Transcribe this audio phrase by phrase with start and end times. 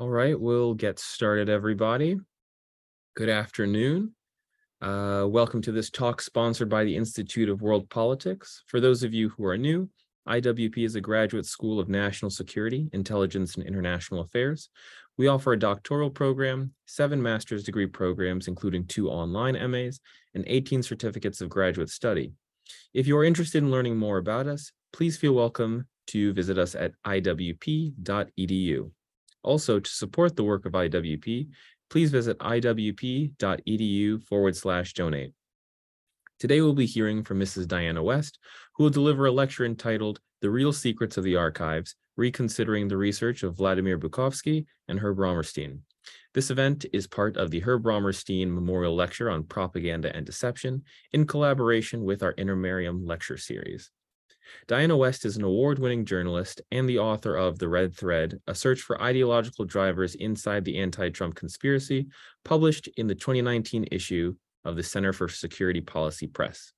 [0.00, 2.18] All right, we'll get started, everybody.
[3.16, 4.14] Good afternoon.
[4.80, 8.62] Uh, welcome to this talk sponsored by the Institute of World Politics.
[8.68, 9.90] For those of you who are new,
[10.28, 14.70] IWP is a graduate school of national security, intelligence, and international affairs.
[15.16, 19.98] We offer a doctoral program, seven master's degree programs, including two online MAs,
[20.32, 22.30] and 18 certificates of graduate study.
[22.94, 26.76] If you are interested in learning more about us, please feel welcome to visit us
[26.76, 28.90] at iwp.edu.
[29.42, 31.48] Also, to support the work of IWP,
[31.90, 35.32] please visit iwp.edu forward slash donate.
[36.38, 37.66] Today we'll be hearing from Mrs.
[37.66, 38.38] Diana West,
[38.74, 43.42] who will deliver a lecture entitled The Real Secrets of the Archives, Reconsidering the Research
[43.42, 45.80] of Vladimir Bukovsky and Herb Romerstein.
[46.34, 51.26] This event is part of the Herb Romerstein Memorial Lecture on Propaganda and Deception in
[51.26, 53.90] collaboration with our Intermarium Lecture Series.
[54.66, 58.54] Diana West is an award winning journalist and the author of The Red Thread, a
[58.54, 62.08] search for ideological drivers inside the anti Trump conspiracy,
[62.44, 66.72] published in the 2019 issue of the Center for Security Policy Press.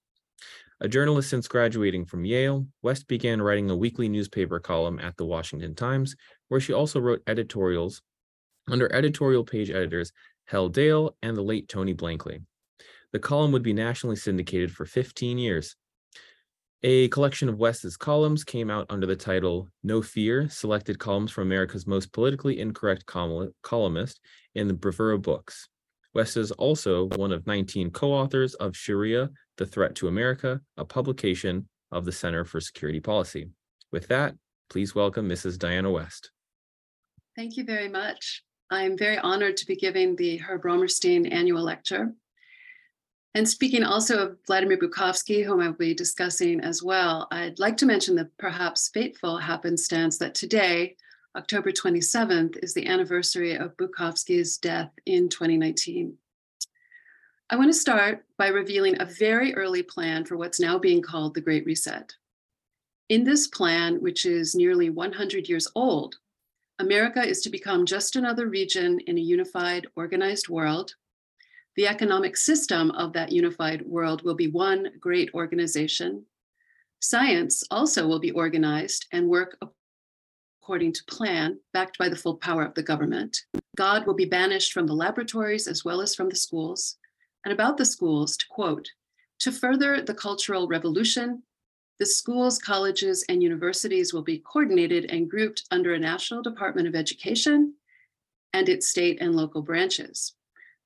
[0.81, 5.27] A journalist since graduating from Yale, West began writing a weekly newspaper column at the
[5.27, 6.17] Washington Times,
[6.49, 8.01] where she also wrote editorials
[8.71, 10.13] under editorial page editors
[10.47, 12.43] Helle Dale and the late Tony Blankley.
[13.13, 15.77] The column would be nationally syndicated for 15 years,
[16.83, 21.47] a collection of West's columns came out under the title No Fear, selected columns from
[21.47, 24.21] America's most politically incorrect columnist
[24.55, 25.69] in the Bravura books.
[26.15, 31.69] West is also one of 19 co-authors of Sharia, The Threat to America, a publication
[31.93, 33.51] of the Center for Security Policy.
[33.93, 34.35] With that,
[34.71, 35.59] please welcome Mrs.
[35.59, 36.31] Diana West.
[37.37, 38.43] Thank you very much.
[38.71, 42.13] I'm very honored to be giving the Herb Romerstein annual lecture.
[43.35, 47.87] And speaking also of Vladimir Bukovsky, whom I'll be discussing as well, I'd like to
[47.87, 50.97] mention the perhaps fateful happenstance that today,
[51.37, 56.17] October 27th, is the anniversary of Bukovsky's death in 2019.
[57.51, 61.35] I want to start by revealing a very early plan for what's now being called
[61.35, 62.13] the Great Reset.
[63.11, 66.17] In this plan, which is nearly 100 years old,
[66.81, 70.95] America is to become just another region in a unified, organized world
[71.77, 76.25] the economic system of that unified world will be one great organization.
[77.01, 79.57] Science also will be organized and work
[80.63, 83.45] according to plan, backed by the full power of the government.
[83.77, 86.97] God will be banished from the laboratories as well as from the schools.
[87.45, 88.89] And about the schools, to quote,
[89.41, 91.43] to further the cultural revolution,
[91.99, 96.95] the schools, colleges, and universities will be coordinated and grouped under a National Department of
[96.95, 97.75] Education
[98.53, 100.35] and its state and local branches.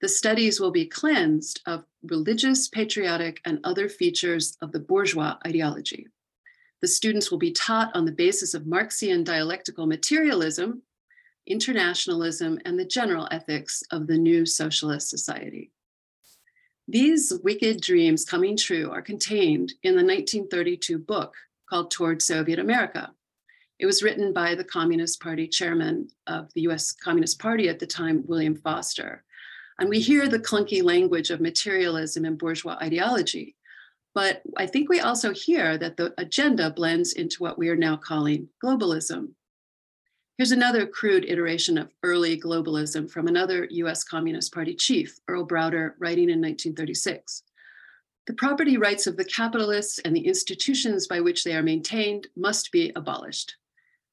[0.05, 6.09] The studies will be cleansed of religious, patriotic, and other features of the bourgeois ideology.
[6.83, 10.83] The students will be taught on the basis of Marxian dialectical materialism,
[11.47, 15.71] internationalism, and the general ethics of the new socialist society.
[16.87, 21.35] These wicked dreams coming true are contained in the 1932 book
[21.67, 23.15] called Toward Soviet America.
[23.79, 27.87] It was written by the Communist Party chairman of the US Communist Party at the
[27.87, 29.25] time, William Foster.
[29.79, 33.57] And we hear the clunky language of materialism and bourgeois ideology.
[34.15, 37.97] But I think we also hear that the agenda blends into what we are now
[37.97, 39.31] calling globalism.
[40.39, 45.95] Here's another crude iteration of early globalism from another US Communist Party chief, Earl Browder,
[45.99, 47.43] writing in 1936.
[48.27, 52.73] The property rights of the capitalists and the institutions by which they are maintained must
[52.73, 53.57] be abolished.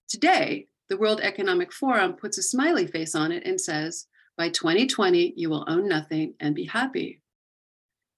[0.10, 5.34] Today, the World Economic Forum puts a smiley face on it and says, by 2020,
[5.36, 7.22] you will own nothing and be happy.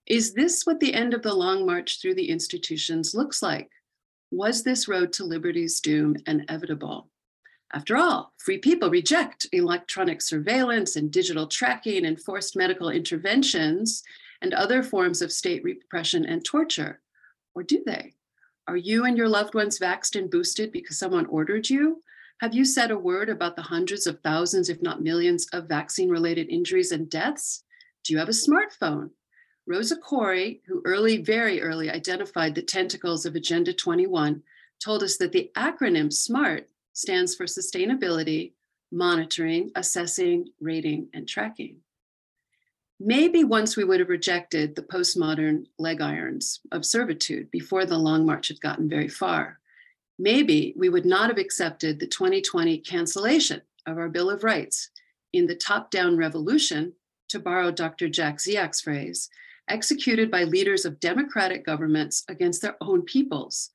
[0.05, 3.69] Is this what the end of the long march through the institutions looks like?
[4.31, 7.09] Was this road to liberty's doom inevitable?
[7.73, 14.03] After all, free people reject electronic surveillance and digital tracking and forced medical interventions
[14.41, 17.01] and other forms of state repression and torture.
[17.55, 18.13] Or do they?
[18.67, 22.03] Are you and your loved ones vaxxed and boosted because someone ordered you?
[22.43, 26.09] Have you said a word about the hundreds of thousands, if not millions, of vaccine
[26.09, 27.63] related injuries and deaths?
[28.03, 29.11] Do you have a smartphone?
[29.65, 34.43] Rosa Koire, who early, very early identified the tentacles of Agenda 21,
[34.83, 38.51] told us that the acronym SMART stands for sustainability,
[38.91, 41.77] monitoring, assessing, rating, and tracking.
[42.99, 48.25] Maybe once we would have rejected the postmodern leg irons of servitude before the Long
[48.25, 49.61] March had gotten very far
[50.19, 54.89] maybe we would not have accepted the 2020 cancellation of our Bill of Rights
[55.33, 56.93] in the top down revolution,
[57.29, 58.07] to borrow Dr.
[58.07, 59.27] Jack Dziak's phrase,
[59.67, 63.71] executed by leaders of democratic governments against their own peoples.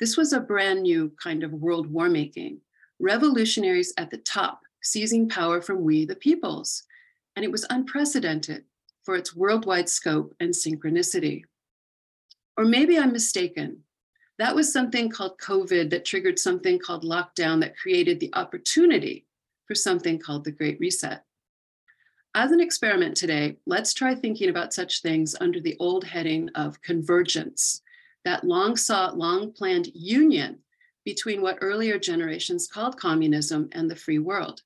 [0.00, 2.58] This was a brand new kind of world war making.
[2.98, 6.82] Revolutionaries at the top seizing power from we, the peoples.
[7.36, 8.64] And it was unprecedented
[9.04, 11.42] for its worldwide scope and synchronicity.
[12.56, 13.84] Or maybe I'm mistaken.
[14.38, 19.26] That was something called COVID that triggered something called lockdown that created the opportunity
[19.66, 21.22] for something called the Great Reset.
[22.34, 26.82] As an experiment today, let's try thinking about such things under the old heading of
[26.82, 27.80] convergence,
[28.26, 30.58] that long sought, long planned union
[31.06, 34.60] between what earlier generations called communism and the free world.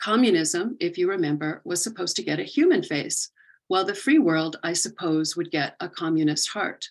[0.00, 3.30] Communism, if you remember, was supposed to get a human face,
[3.68, 6.88] while the free world, I suppose, would get a communist heart.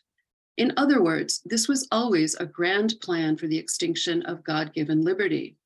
[0.57, 5.01] In other words, this was always a grand plan for the extinction of God given
[5.01, 5.57] liberty.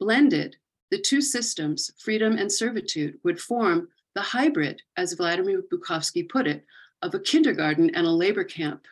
[0.00, 0.56] Blended,
[0.90, 6.64] the two systems, freedom and servitude, would form the hybrid, as Vladimir Bukovsky put it,
[7.02, 8.86] of a kindergarten and a labor camp.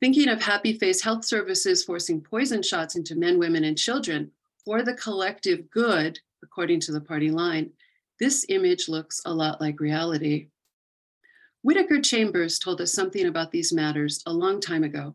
[0.00, 4.30] Thinking of happy face health services forcing poison shots into men, women, and children
[4.64, 7.70] for the collective good, according to the party line,
[8.18, 10.48] this image looks a lot like reality.
[11.64, 15.14] Whittaker Chambers told us something about these matters a long time ago.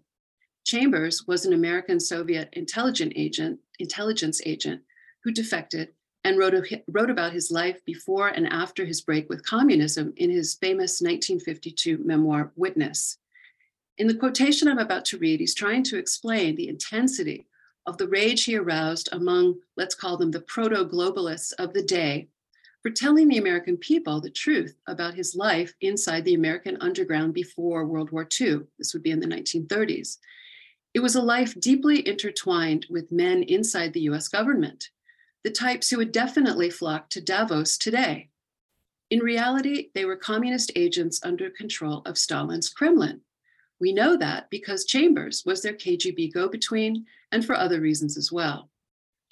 [0.65, 4.81] Chambers was an American Soviet intelligence agent, intelligence agent
[5.23, 5.89] who defected
[6.23, 10.31] and wrote, a, wrote about his life before and after his break with communism in
[10.31, 13.19] his famous 1952 memoir, Witness.
[13.99, 17.45] In the quotation I'm about to read, he's trying to explain the intensity
[17.85, 22.29] of the rage he aroused among, let's call them the proto globalists of the day,
[22.81, 27.85] for telling the American people the truth about his life inside the American underground before
[27.85, 28.61] World War II.
[28.77, 30.17] This would be in the 1930s.
[30.93, 34.89] It was a life deeply intertwined with men inside the US government
[35.43, 38.29] the types who would definitely flock to Davos today.
[39.09, 43.21] In reality, they were communist agents under control of Stalin's Kremlin.
[43.79, 48.31] We know that because Chambers was their KGB go between and for other reasons as
[48.31, 48.68] well.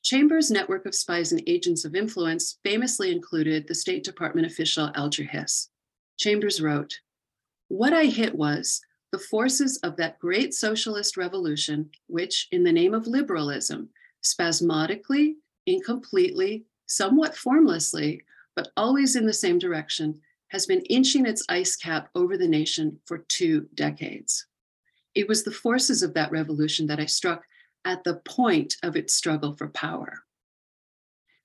[0.07, 5.25] Chambers' network of spies and agents of influence famously included the State Department official Alger
[5.25, 5.67] Hiss.
[6.17, 7.01] Chambers wrote,
[7.67, 8.79] What I hit was
[9.11, 13.89] the forces of that great socialist revolution, which, in the name of liberalism,
[14.21, 18.21] spasmodically incompletely, somewhat formlessly,
[18.55, 20.21] but always in the same direction,
[20.51, 24.47] has been inching its ice cap over the nation for two decades.
[25.15, 27.43] It was the forces of that revolution that I struck
[27.87, 30.25] at the point of its struggle for power.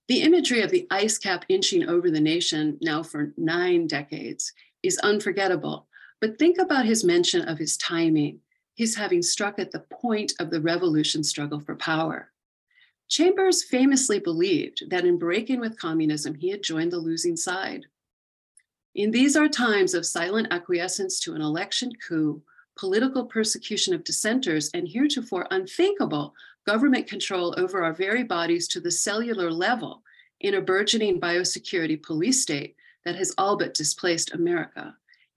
[0.09, 4.53] The imagery of the ice cap inching over the nation now for nine decades
[4.83, 5.87] is unforgettable,
[6.21, 8.41] but think about his mention of his timing,
[8.75, 12.33] his having struck at the point of the revolution struggle for power.
[13.09, 17.87] Chambers famously believed that in breaking with communism, he had joined the losing side.
[18.97, 22.43] In these are times of silent acquiescence to an election coup,
[22.79, 26.35] political persecution of dissenters, and heretofore unthinkable
[26.67, 30.03] government control over our very bodies to the cellular level
[30.41, 34.95] in a burgeoning biosecurity police state that has all but displaced America.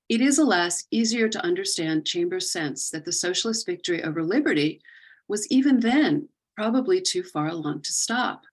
[0.07, 4.81] It is, alas, easier to understand Chambers' sense that the socialist victory over liberty
[5.27, 8.43] was even then probably too far along to stop.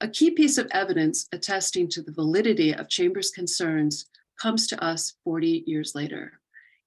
[0.00, 4.06] A key piece of evidence attesting to the validity of Chambers' concerns
[4.40, 6.39] comes to us 40 years later.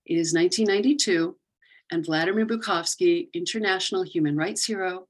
[0.05, 1.35] It is 1992,
[1.91, 5.07] and Vladimir Bukovsky, international human rights hero,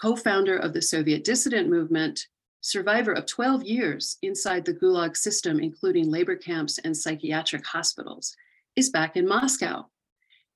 [0.00, 2.26] co founder of the Soviet dissident movement,
[2.60, 8.34] survivor of 12 years inside the Gulag system, including labor camps and psychiatric hospitals,
[8.76, 9.86] is back in Moscow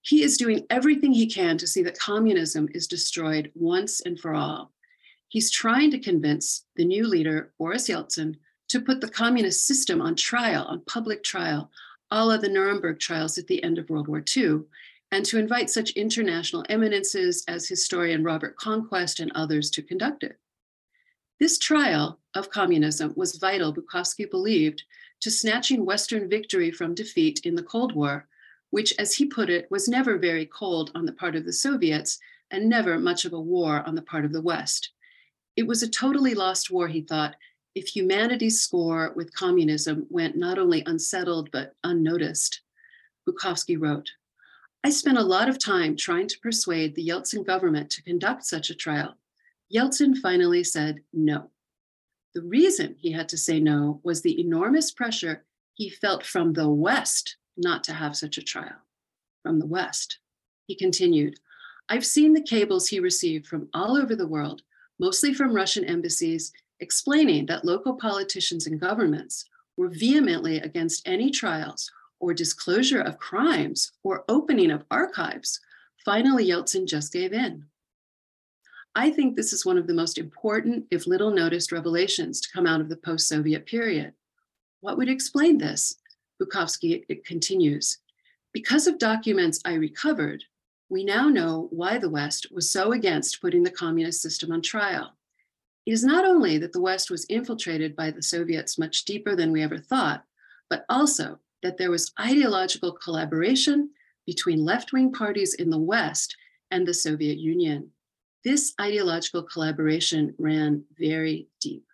[0.08, 4.34] he is doing everything he can to see that communism is destroyed once and for
[4.34, 4.72] all.
[5.28, 8.36] He's trying to convince the new leader, Boris Yeltsin,
[8.68, 11.70] to put the communist system on trial, on public trial,
[12.10, 14.62] a la the Nuremberg trials at the end of World War II,
[15.10, 20.38] and to invite such international eminences as historian Robert Conquest and others to conduct it.
[21.40, 24.82] This trial of communism was vital, Bukovsky believed,
[25.20, 28.28] to snatching Western victory from defeat in the Cold War
[28.70, 32.18] which, as he put it, was never very cold on the part of the Soviets
[32.50, 34.90] and never much of a war on the part of the West.
[35.56, 37.36] It was a totally lost war, he thought,
[37.78, 42.60] if humanity's score with communism went not only unsettled but unnoticed.
[43.24, 44.10] Bukovsky wrote,
[44.82, 48.68] I spent a lot of time trying to persuade the Yeltsin government to conduct such
[48.70, 49.14] a trial.
[49.72, 51.50] Yeltsin finally said no.
[52.34, 55.44] The reason he had to say no was the enormous pressure
[55.74, 58.82] he felt from the West not to have such a trial
[59.44, 60.18] from the West.
[60.66, 61.38] He continued,
[61.88, 64.62] I've seen the cables he received from all over the world,
[64.98, 69.44] mostly from Russian embassies, explaining that local politicians and governments
[69.76, 75.60] were vehemently against any trials or disclosure of crimes or opening of archives.
[76.04, 77.64] Finally, Yeltsin just gave in.
[78.94, 82.66] I think this is one of the most important, if little noticed, revelations to come
[82.66, 84.12] out of the post Soviet period.
[84.80, 85.96] What would explain this?
[86.42, 87.98] Bukovsky continues.
[88.52, 90.44] Because of documents I recovered,
[90.88, 95.12] we now know why the West was so against putting the communist system on trial.
[95.88, 99.50] It is not only that the West was infiltrated by the Soviets much deeper than
[99.50, 100.22] we ever thought,
[100.68, 103.88] but also that there was ideological collaboration
[104.26, 106.36] between left wing parties in the West
[106.70, 107.90] and the Soviet Union.
[108.44, 111.86] This ideological collaboration ran very deep.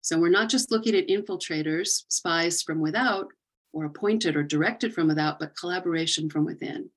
[0.00, 3.28] So we're not just looking at infiltrators, spies from without,
[3.72, 6.90] or appointed or directed from without, but collaboration from within.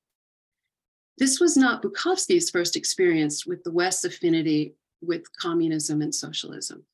[1.20, 6.86] This was not Bukovsky's first experience with the West's affinity with communism and socialism.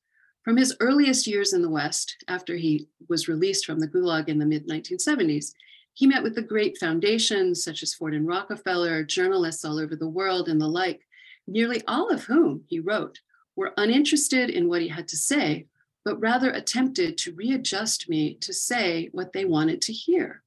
[0.42, 4.38] From his earliest years in the West, after he was released from the Gulag in
[4.38, 5.52] the mid 1970s,
[5.94, 10.08] he met with the great foundations such as Ford and Rockefeller, journalists all over the
[10.08, 11.06] world, and the like,
[11.46, 13.20] nearly all of whom, he wrote,
[13.56, 15.66] were uninterested in what he had to say,
[16.04, 20.42] but rather attempted to readjust me to say what they wanted to hear.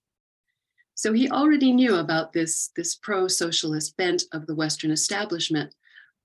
[0.95, 5.75] So he already knew about this, this pro socialist bent of the Western establishment,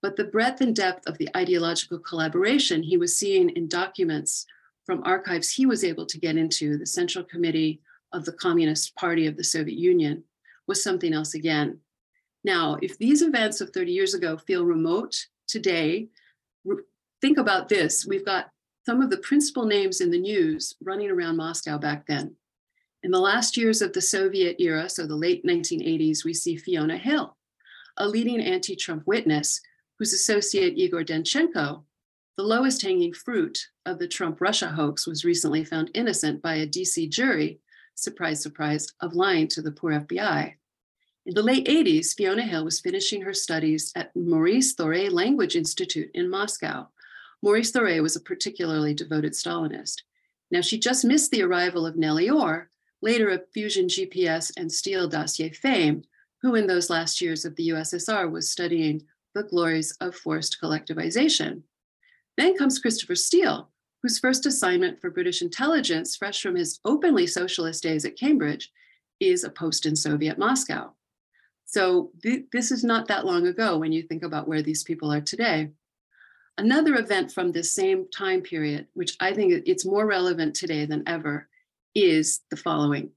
[0.02, 4.46] but the breadth and depth of the ideological collaboration he was seeing in documents
[4.86, 7.80] from archives he was able to get into, the Central Committee
[8.12, 10.24] of the Communist Party of the Soviet Union,
[10.66, 11.78] was something else again.
[12.42, 16.08] Now, if these events of 30 years ago feel remote today,
[17.20, 18.06] think about this.
[18.06, 18.50] We've got
[18.86, 22.34] some of the principal names in the news running around Moscow back then.
[23.02, 26.96] In the last years of the Soviet era, so the late 1980s, we see Fiona
[26.96, 27.36] Hill,
[27.96, 29.60] a leading anti Trump witness
[30.00, 31.82] whose associate Igor Danchenko,
[32.38, 36.66] the lowest hanging fruit of the Trump Russia hoax, was recently found innocent by a
[36.66, 37.60] DC jury,
[37.96, 40.54] surprise, surprise, of lying to the poor FBI.
[41.26, 46.10] In the late 80s, Fiona Hill was finishing her studies at Maurice Thorez Language Institute
[46.14, 46.88] in Moscow.
[47.42, 50.00] Maurice Thorez was a particularly devoted Stalinist.
[50.50, 52.70] Now, she just missed the arrival of Nellie Ohr,
[53.02, 56.04] later of Fusion GPS and Steele dossier fame,
[56.40, 59.02] who in those last years of the USSR was studying
[59.34, 61.62] the glories of forced collectivization.
[62.36, 63.70] Then comes Christopher Steele,
[64.02, 68.70] whose first assignment for British intelligence, fresh from his openly socialist days at Cambridge,
[69.20, 70.94] is a post in Soviet Moscow.
[71.66, 75.12] So th- this is not that long ago when you think about where these people
[75.12, 75.70] are today.
[76.58, 81.04] Another event from this same time period, which I think it's more relevant today than
[81.06, 81.48] ever,
[81.94, 83.10] is the following.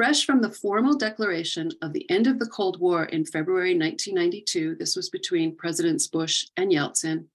[0.00, 4.76] Fresh from the formal declaration of the end of the Cold War in February 1992,
[4.76, 7.26] this was between Presidents Bush and Yeltsin,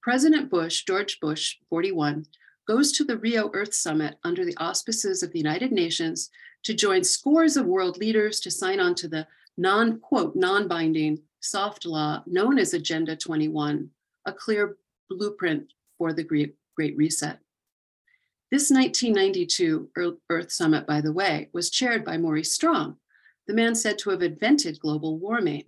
[0.00, 2.24] President Bush, George Bush, 41,
[2.68, 6.30] goes to the Rio Earth Summit under the auspices of the United Nations
[6.62, 9.26] to join scores of world leaders to sign on to the
[9.56, 13.90] non quote non-binding soft law known as Agenda 21,
[14.26, 14.76] a clear
[15.10, 16.54] blueprint for the Great
[16.96, 17.41] Reset.
[18.52, 22.98] This 1992 Earth Summit, by the way, was chaired by Maurice Strong,
[23.46, 25.64] the man said to have invented global warming.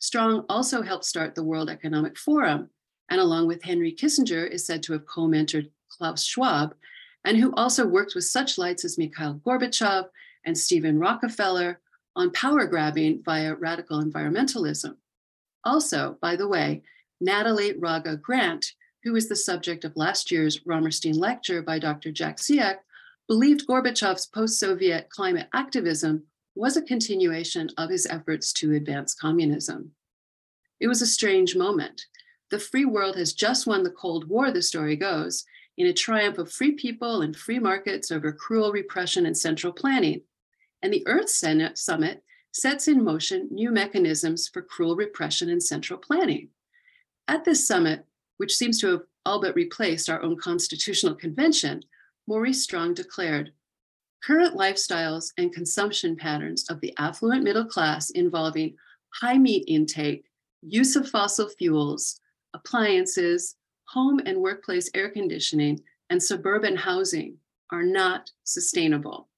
[0.00, 2.70] Strong also helped start the World Economic Forum,
[3.08, 6.74] and along with Henry Kissinger, is said to have co mentored Klaus Schwab,
[7.24, 10.08] and who also worked with such lights as Mikhail Gorbachev
[10.44, 11.78] and Stephen Rockefeller
[12.16, 14.96] on power grabbing via radical environmentalism.
[15.62, 16.82] Also, by the way,
[17.20, 18.72] Natalie Wraga Grant,
[19.04, 22.10] who was the subject of last year's Romerstein lecture by Dr.
[22.10, 22.78] Jack Dziak,
[23.28, 29.92] believed Gorbachev's post Soviet climate activism was a continuation of his efforts to advance communism.
[30.80, 32.06] It was a strange moment.
[32.50, 35.44] The free world has just won the Cold War, the story goes,
[35.76, 40.22] in a triumph of free people and free markets over cruel repression and central planning
[40.84, 45.98] and the Earth Senate Summit sets in motion new mechanisms for cruel repression and central
[45.98, 46.50] planning.
[47.26, 48.04] At this summit,
[48.36, 51.82] which seems to have all but replaced our own constitutional convention,
[52.26, 53.52] Maurice Strong declared
[54.22, 58.74] current lifestyles and consumption patterns of the affluent middle class involving
[59.14, 60.24] high meat intake,
[60.62, 62.20] use of fossil fuels,
[62.54, 67.36] appliances, home and workplace air conditioning, and suburban housing
[67.70, 69.28] are not sustainable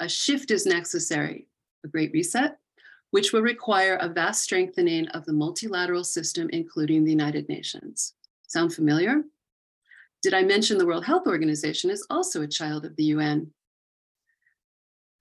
[0.00, 1.46] a shift is necessary,
[1.84, 2.58] a great reset,
[3.10, 8.14] which will require a vast strengthening of the multilateral system, including the United Nations.
[8.54, 9.24] Sound familiar?
[10.22, 13.50] Did I mention the World Health Organization is also a child of the UN?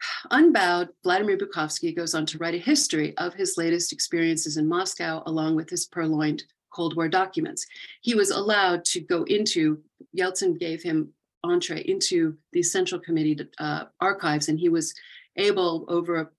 [0.30, 5.24] Unbowed, Vladimir Bukovsky goes on to write a history of his latest experiences in Moscow,
[5.25, 7.66] along with his purloined Cold War documents.
[8.02, 9.82] He was allowed to go into,
[10.16, 11.12] Yeltsin gave him
[11.44, 14.94] entree into the Central Committee uh, archives, and he was
[15.38, 16.30] able over a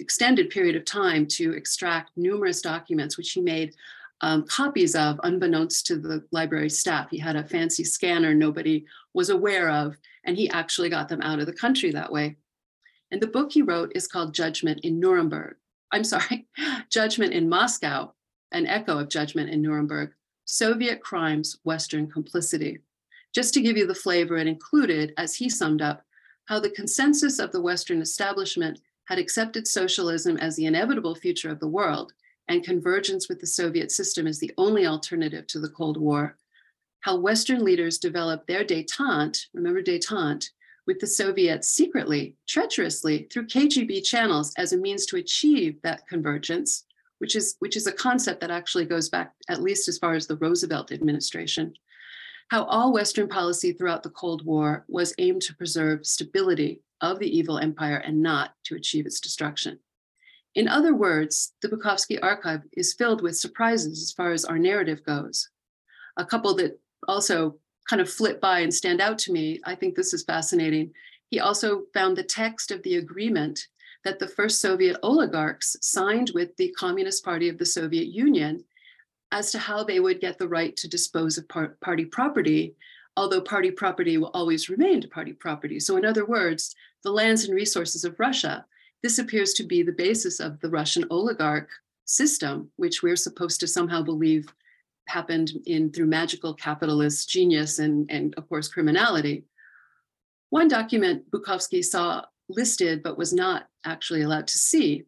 [0.00, 3.72] extended period of time to extract numerous documents, which he made
[4.22, 7.08] um, copies of, unbeknownst to the library staff.
[7.10, 8.84] He had a fancy scanner nobody
[9.14, 12.36] was aware of, and he actually got them out of the country that way.
[13.10, 15.56] And the book he wrote is called Judgment in Nuremberg.
[15.90, 16.46] I'm sorry,
[16.90, 18.12] Judgment in Moscow,
[18.52, 20.12] an echo of Judgment in Nuremberg,
[20.44, 22.80] Soviet Crimes, Western Complicity.
[23.34, 26.04] Just to give you the flavor, it included, as he summed up,
[26.46, 31.60] how the consensus of the Western establishment had accepted socialism as the inevitable future of
[31.60, 32.12] the world
[32.50, 36.36] and convergence with the Soviet system as the only alternative to the Cold War,
[37.02, 40.50] how Western leaders developed their detente, remember detente,
[40.84, 46.86] with the Soviets secretly, treacherously, through KGB channels as a means to achieve that convergence,
[47.18, 50.26] which is, which is a concept that actually goes back at least as far as
[50.26, 51.72] the Roosevelt administration.
[52.48, 57.38] How all Western policy throughout the Cold War was aimed to preserve stability of the
[57.38, 59.78] evil empire and not to achieve its destruction.
[60.54, 65.04] In other words, the Bukovsky archive is filled with surprises as far as our narrative
[65.04, 65.48] goes.
[66.16, 67.56] A couple that also
[67.88, 70.92] kind of flit by and stand out to me, I think this is fascinating.
[71.30, 73.66] He also found the text of the agreement
[74.04, 78.64] that the first Soviet oligarchs signed with the Communist Party of the Soviet Union
[79.32, 82.74] as to how they would get the right to dispose of par- party property,
[83.16, 85.78] although party property will always remain party property.
[85.78, 88.64] So, in other words, the lands and resources of Russia
[89.02, 91.68] this appears to be the basis of the Russian oligarch
[92.04, 94.52] system, which we're supposed to somehow believe
[95.08, 99.44] happened in through magical capitalist genius and, and of course criminality.
[100.50, 105.04] One document Bukovsky saw listed but was not actually allowed to see.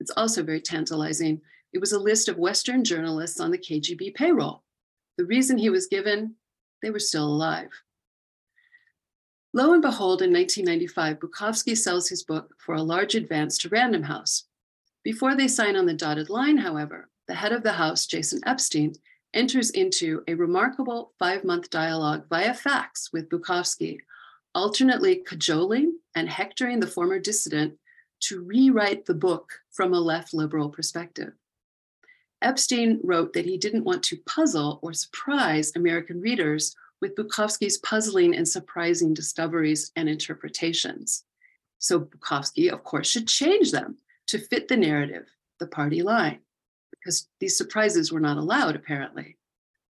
[0.00, 1.40] It's also very tantalizing.
[1.72, 4.62] It was a list of Western journalists on the KGB payroll.
[5.16, 6.34] The reason he was given,
[6.82, 7.70] they were still alive.
[9.54, 14.04] Lo and behold, in 1995, Bukovsky sells his book for a large advance to Random
[14.04, 14.44] House.
[15.04, 18.94] Before they sign on the dotted line, however, the head of the house, Jason Epstein,
[19.34, 23.98] enters into a remarkable five month dialogue via fax with Bukovsky,
[24.54, 27.78] alternately cajoling and hectoring the former dissident
[28.20, 31.32] to rewrite the book from a left liberal perspective.
[32.40, 38.34] Epstein wrote that he didn't want to puzzle or surprise American readers with Bukovsky's puzzling
[38.36, 41.24] and surprising discoveries and interpretations.
[41.78, 45.26] So Bukovsky, of course, should change them to fit the narrative,
[45.58, 46.38] the party line,
[46.92, 49.36] because these surprises were not allowed, apparently.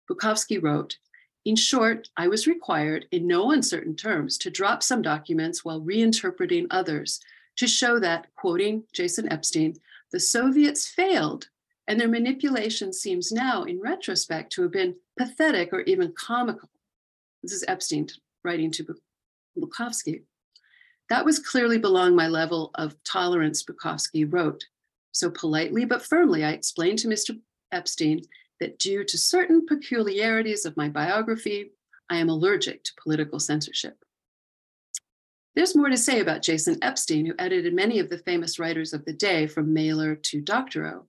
[0.10, 0.98] Bukovsky wrote,
[1.44, 6.68] in short, I was required, in no uncertain terms, to drop some documents while reinterpreting
[6.72, 7.20] others
[7.58, 9.76] to show that, quoting Jason Epstein,
[10.14, 11.50] the Soviets failed
[11.88, 16.70] and their manipulation seems now, in retrospect, to have been pathetic or even comical.
[17.44, 18.08] This is Epstein
[18.44, 18.96] writing to
[19.58, 20.24] Bukovsky.
[21.10, 24.64] That was clearly below my level of tolerance, Bukovsky wrote.
[25.12, 27.38] So politely but firmly, I explained to Mr.
[27.72, 28.22] Epstein
[28.60, 31.72] that due to certain peculiarities of my biography,
[32.10, 34.06] I am allergic to political censorship.
[35.56, 39.04] There's more to say about Jason Epstein, who edited many of the famous writers of
[39.04, 41.08] the day, from Mailer to Doctorow.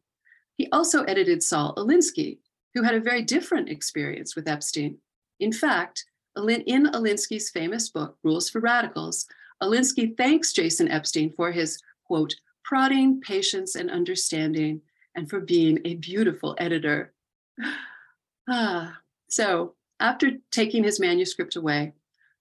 [0.56, 2.38] He also edited Saul Alinsky,
[2.74, 4.98] who had a very different experience with Epstein.
[5.38, 9.26] In fact, in Alinsky's famous book, Rules for Radicals,
[9.62, 14.80] Alinsky thanks Jason Epstein for his, quote, prodding, patience, and understanding,
[15.14, 17.12] and for being a beautiful editor.
[18.48, 21.92] ah, so after taking his manuscript away,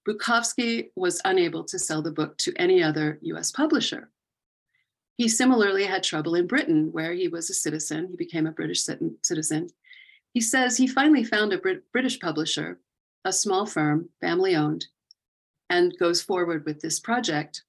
[0.08, 4.10] Bukovsky was unable to sell the book to any other US publisher.
[5.17, 8.08] He similarly had trouble in Britain, where he was a citizen.
[8.10, 8.84] He became a British
[9.21, 9.69] citizen.
[10.34, 12.80] He says he finally found a Brit- British publisher
[13.25, 14.88] a small firm, family owned,
[15.69, 17.63] and goes forward with this project.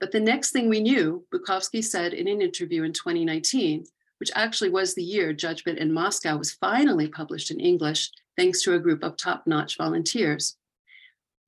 [0.00, 3.84] But the next thing we knew, Bukovsky said in an interview in 2019,
[4.18, 8.74] which actually was the year Judgment in Moscow was finally published in English, thanks to
[8.74, 10.56] a group of top notch volunteers.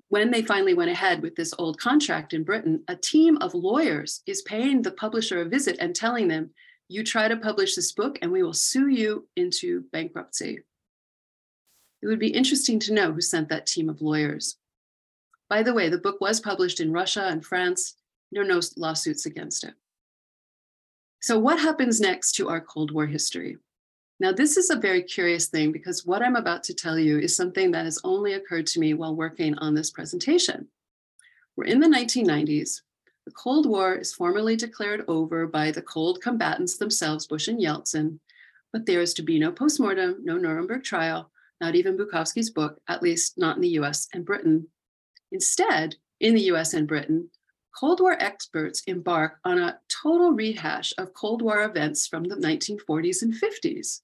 [0.09, 4.23] When they finally went ahead with this old contract in Britain, a team of lawyers
[4.27, 6.51] is paying the publisher a visit and telling them,
[6.89, 10.65] You try to publish this book, and we will sue you into bankruptcy.
[12.03, 14.57] It would be interesting to know who sent that team of lawyers.
[15.49, 17.97] By the way, the book was published in Russia and France.
[18.33, 19.75] There are no lawsuits against it.
[21.21, 23.59] So, what happens next to our Cold War history?
[24.21, 27.35] Now, this is a very curious thing because what I'm about to tell you is
[27.35, 30.69] something that has only occurred to me while working on this presentation.
[31.57, 32.83] We're in the 1990s.
[33.27, 38.19] The Cold War is formally declared over by the cold combatants themselves, Bush and Yeltsin,
[38.73, 41.30] but there is to be no postmortem, no Nuremberg trial,
[41.61, 44.69] not even Bukovsky's book, at least not in the US and Britain.
[45.33, 47.31] Instead, in the US and Britain,
[47.79, 53.23] Cold War experts embark on a total rehash of Cold War events from the 1940s
[53.23, 54.01] and 50s.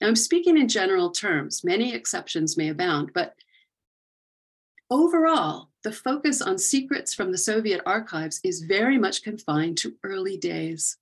[0.00, 3.34] Now, I'm speaking in general terms, many exceptions may abound, but
[4.90, 10.36] overall, the focus on secrets from the Soviet archives is very much confined to early
[10.36, 10.96] days.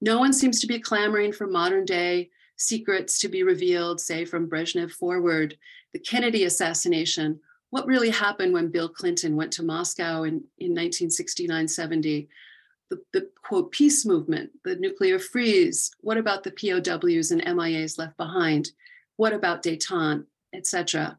[0.00, 4.48] No one seems to be clamoring for modern day secrets to be revealed, say from
[4.48, 5.56] Brezhnev forward,
[5.92, 7.40] the Kennedy assassination,
[7.70, 12.28] what really happened when Bill Clinton went to Moscow in, in 1969 70,
[12.90, 18.16] the, the quote peace movement, the nuclear freeze, what about the POWs and MIAs left
[18.16, 18.70] behind?
[19.16, 21.18] What about detente, etc.?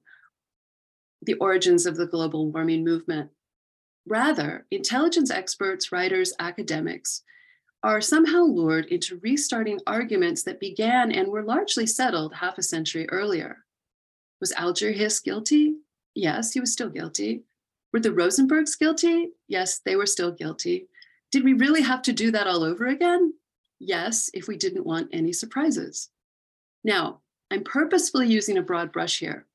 [1.21, 3.29] The origins of the global warming movement.
[4.07, 7.23] Rather, intelligence experts, writers, academics
[7.83, 13.07] are somehow lured into restarting arguments that began and were largely settled half a century
[13.09, 13.65] earlier.
[14.41, 15.75] Was Alger Hiss guilty?
[16.13, 17.43] Yes, he was still guilty.
[17.93, 19.31] Were the Rosenbergs guilty?
[19.47, 20.87] Yes, they were still guilty.
[21.31, 23.33] Did we really have to do that all over again?
[23.79, 26.09] Yes, if we didn't want any surprises.
[26.83, 29.45] Now, I'm purposefully using a broad brush here.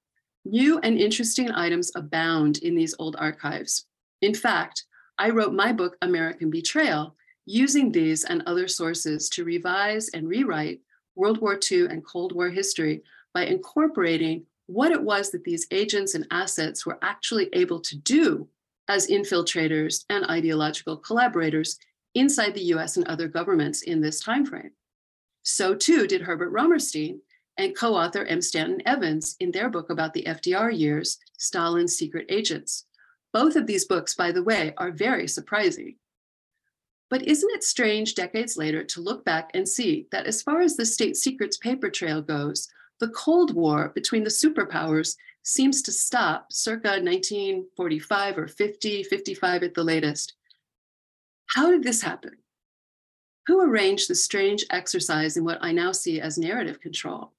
[0.44, 3.86] New and interesting items abound in these old archives.
[4.20, 4.84] In fact,
[5.18, 10.80] I wrote my book, American Betrayal, using these and other sources to revise and rewrite
[11.14, 13.02] World War II and Cold War history
[13.32, 18.48] by incorporating what it was that these agents and assets were actually able to do
[18.88, 21.78] as infiltrators and ideological collaborators
[22.14, 24.70] inside the US and other governments in this timeframe.
[25.42, 27.20] So too did Herbert Romerstein
[27.58, 28.40] and co-author M.
[28.40, 32.86] Stanton Evans in their book about the FDR years, Stalin's Secret Agents.
[33.32, 35.96] Both of these books, by the way, are very surprising.
[37.14, 40.76] But isn't it strange decades later to look back and see that as far as
[40.76, 46.52] the state secrets paper trail goes, the Cold War between the superpowers seems to stop
[46.52, 50.34] circa 1945 or 50, 55 at the latest.
[51.46, 52.32] How did this happen?
[53.46, 57.30] Who arranged the strange exercise in what I now see as narrative control?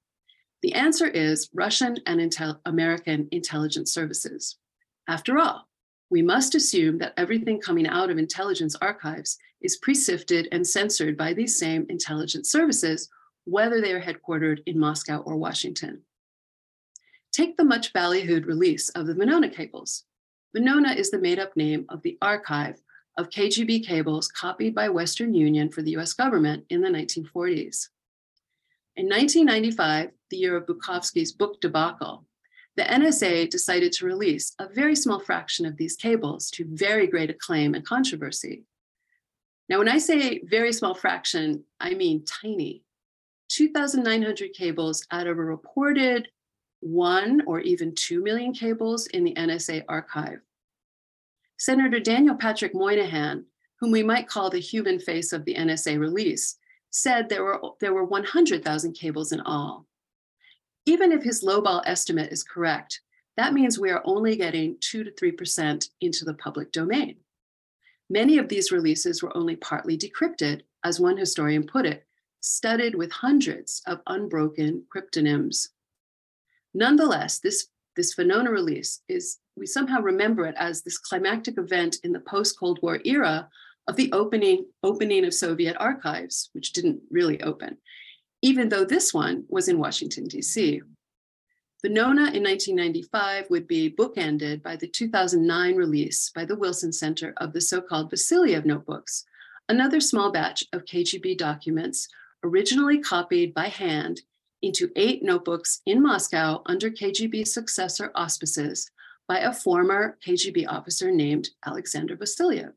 [0.62, 4.56] The answer is Russian and Intel American intelligence services.
[5.06, 5.68] After all,
[6.08, 11.32] we must assume that everything coming out of intelligence archives is pre-sifted and censored by
[11.34, 13.08] these same intelligence services,
[13.44, 16.02] whether they are headquartered in Moscow or Washington.
[17.32, 20.04] Take the much ballyhooed release of the Venona cables.
[20.56, 22.80] Venona is the made up name of the archive
[23.18, 27.88] of KGB cables copied by Western Union for the US government in the 1940s.
[28.94, 32.24] In 1995, the year of Bukovsky's book debacle,
[32.76, 37.30] the NSA decided to release a very small fraction of these cables to very great
[37.30, 38.64] acclaim and controversy.
[39.68, 42.82] Now, when I say very small fraction, I mean tiny.
[43.48, 46.28] 2,900 cables out of a reported
[46.80, 50.40] one or even two million cables in the NSA archive.
[51.58, 53.44] Senator Daniel Patrick Moynihan,
[53.80, 56.58] whom we might call the human face of the NSA release,
[56.90, 59.86] said there were, there were 100,000 cables in all.
[60.86, 63.00] Even if his lowball estimate is correct,
[63.36, 67.16] that means we are only getting 2 to 3% into the public domain.
[68.08, 72.06] Many of these releases were only partly decrypted, as one historian put it,
[72.40, 75.68] studded with hundreds of unbroken cryptonyms.
[76.72, 82.12] Nonetheless, this, this Venona release is, we somehow remember it as this climactic event in
[82.12, 83.48] the post-Cold War era
[83.88, 87.78] of the opening, opening of Soviet archives, which didn't really open,
[88.42, 90.80] even though this one was in Washington, DC.
[91.86, 97.52] Venona in 1995 would be bookended by the 2009 release by the Wilson Center of
[97.52, 99.24] the so-called Vasiliev notebooks,
[99.68, 102.08] another small batch of KGB documents
[102.42, 104.22] originally copied by hand
[104.62, 108.90] into eight notebooks in Moscow under KGB successor auspices
[109.28, 112.72] by a former KGB officer named Alexander Vasiliev.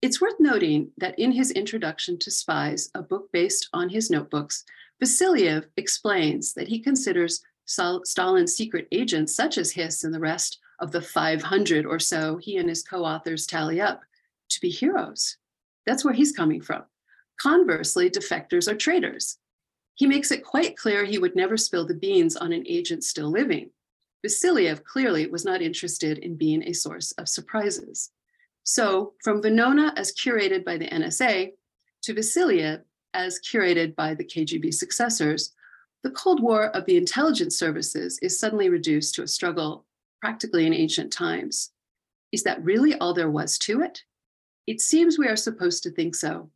[0.00, 4.64] It's worth noting that in his introduction to Spies, a book based on his notebooks,
[4.98, 7.42] Vasiliev explains that he considers
[8.04, 12.56] Stalin's secret agents, such as Hiss and the rest of the 500 or so he
[12.56, 14.02] and his co authors tally up,
[14.50, 15.36] to be heroes.
[15.86, 16.84] That's where he's coming from.
[17.40, 19.38] Conversely, defectors are traitors.
[19.94, 23.30] He makes it quite clear he would never spill the beans on an agent still
[23.30, 23.70] living.
[24.24, 28.10] Vasiliev clearly was not interested in being a source of surprises.
[28.64, 31.50] So, from Venona as curated by the NSA
[32.02, 32.82] to Vasiliev
[33.14, 35.52] as curated by the KGB successors,
[36.02, 39.86] the Cold War of the intelligence services is suddenly reduced to a struggle
[40.20, 41.70] practically in ancient times.
[42.32, 44.02] Is that really all there was to it?
[44.66, 46.50] It seems we are supposed to think so.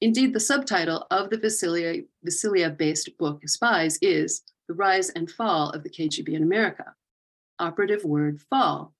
[0.00, 5.84] Indeed, the subtitle of the Vasiliev based book, Spies, is The Rise and Fall of
[5.84, 6.94] the KGB in America.
[7.60, 8.94] Operative word fall.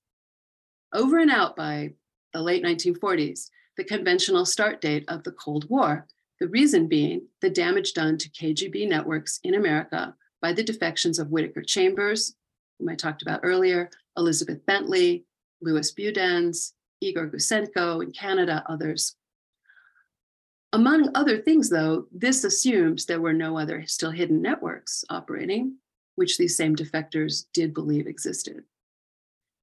[0.93, 1.95] Over and out by
[2.33, 6.07] the late 1940s, the conventional start date of the Cold War,
[6.43, 11.31] The reason being the damage done to KGB networks in America by the defections of
[11.31, 12.35] Whittaker Chambers,
[12.81, 15.25] whom I talked about earlier, Elizabeth Bentley,
[15.61, 19.15] Louis Budenz, Igor Gouzenko in Canada, others.
[20.73, 25.77] Among other things, though, this assumes there were no other still hidden networks operating,
[26.17, 28.65] which these same defectors did believe existed.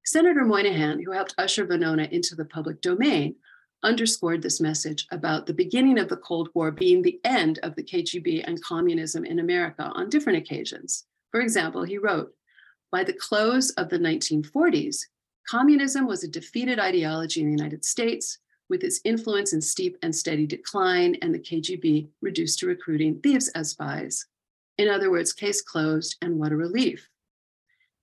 [0.06, 3.36] Senator Moynihan, who helped usher Venona into the public domain,
[3.84, 7.84] underscored this message about the beginning of the Cold War being the end of the
[7.84, 11.06] KGB and communism in America on different occasions.
[11.32, 12.34] For example, he wrote,
[12.92, 14.98] by the close of the 1940s,
[15.48, 18.40] communism was a defeated ideology in the United States
[18.70, 23.48] with its influence in steep and steady decline and the KGB reduced to recruiting thieves
[23.50, 24.26] as spies.
[24.78, 27.10] In other words, case closed, and what a relief.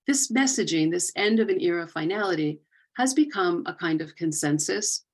[0.07, 2.61] This messaging, this end of an era finality,
[2.97, 5.06] has become a kind of consensus.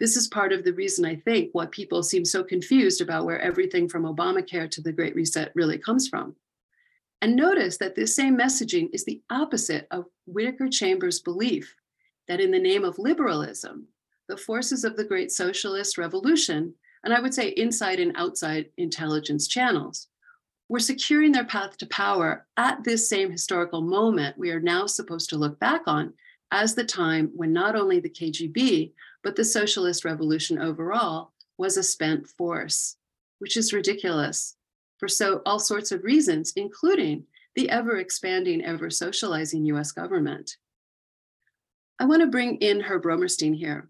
[0.00, 3.40] This is part of the reason I think why people seem so confused about where
[3.40, 6.34] everything from Obamacare to the Great Reset really comes from.
[7.20, 11.74] And notice that this same messaging is the opposite of Whittaker Chambers' belief
[12.28, 13.88] that in the name of liberalism,
[14.26, 16.72] the forces of the great socialist revolution,
[17.04, 20.08] and I would say inside and outside intelligence channels,
[20.70, 25.28] were securing their path to power at this same historical moment we are now supposed
[25.30, 26.14] to look back on
[26.52, 31.82] as the time when not only the KGB, but the socialist revolution overall was a
[31.82, 32.96] spent force,
[33.38, 34.56] which is ridiculous
[34.98, 37.24] for so all sorts of reasons, including
[37.56, 40.56] the ever expanding, ever socializing US government.
[41.98, 43.88] I want to bring in Herb Romerstein here.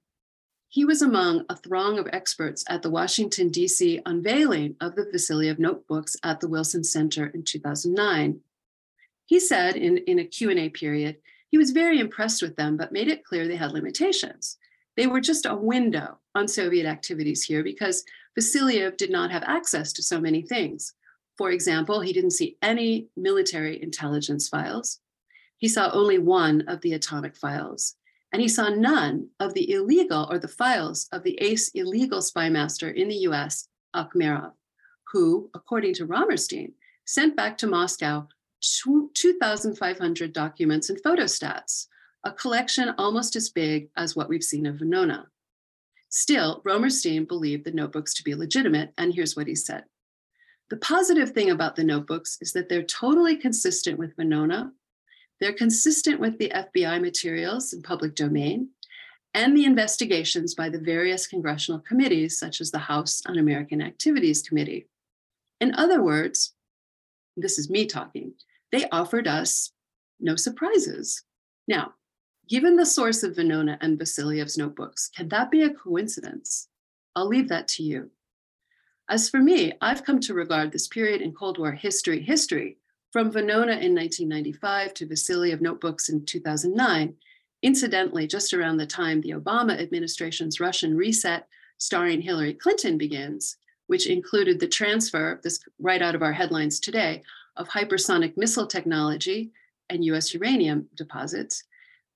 [0.68, 4.00] He was among a throng of experts at the Washington, D.C.
[4.06, 8.40] unveiling of the Vasiliev notebooks at the Wilson Center in 2009.
[9.26, 11.16] He said in, in a Q&A period,
[11.48, 14.58] he was very impressed with them, but made it clear they had limitations.
[14.96, 18.04] They were just a window on Soviet activities here because
[18.38, 20.94] Vasiliev did not have access to so many things.
[21.36, 25.00] For example, he didn't see any military intelligence files.
[25.56, 27.96] He saw only one of the atomic files
[28.32, 32.48] and he saw none of the illegal or the files of the ace illegal spy
[32.48, 34.52] master in the US, Akhmerov,
[35.12, 36.72] who, according to Romerstein,
[37.04, 38.28] sent back to Moscow
[38.62, 41.86] 2,500 documents and photostats,
[42.24, 45.26] a collection almost as big as what we've seen of Venona.
[46.08, 49.84] Still, Romerstein believed the notebooks to be legitimate, and here's what he said.
[50.68, 54.70] The positive thing about the notebooks is that they're totally consistent with Venona
[55.40, 58.68] they're consistent with the FBI materials in public domain
[59.32, 64.42] and the investigations by the various congressional committees, such as the House Un American Activities
[64.42, 64.86] Committee.
[65.60, 66.52] In other words,
[67.36, 68.34] this is me talking,
[68.70, 69.72] they offered us
[70.20, 71.22] no surprises.
[71.66, 71.94] Now,
[72.50, 76.66] given the source of Venona and Vasiliev's notebooks, can that be a coincidence?
[77.14, 78.10] I'll leave that to you.
[79.08, 82.78] As for me, I've come to regard this period in Cold War history history
[83.12, 87.14] from Venona in 1995 to Vasiliev notebooks in 2009,
[87.62, 91.46] incidentally, just around the time the Obama administration's Russian reset
[91.78, 97.22] starring Hillary Clinton begins, which included the transfer, this right out of our headlines today,
[97.56, 99.52] of hypersonic missile technology
[99.88, 101.64] and US uranium deposits,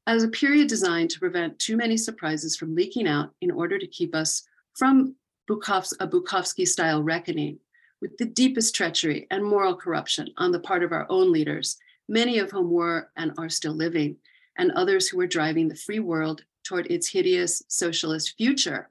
[0.06, 3.86] as a period designed to prevent too many surprises from leaking out in order to
[3.86, 5.14] keep us from
[5.48, 7.58] Bukovs- a Bukovsky style reckoning
[8.00, 12.38] with the deepest treachery and moral corruption on the part of our own leaders, many
[12.38, 14.16] of whom were and are still living,
[14.58, 18.90] and others who were driving the free world toward its hideous socialist future,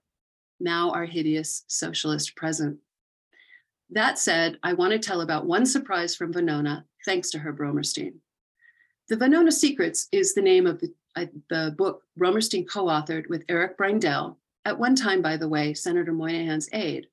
[0.60, 2.78] now our hideous socialist present.
[3.90, 8.16] That said, I want to tell about one surprise from Venona, thanks to Herb Romerstein.
[9.10, 13.78] The Venona Secrets is the name of the, the book Romerstein co authored with Eric
[13.78, 17.08] Breindel, at one time, by the way, Senator Moynihan's aide.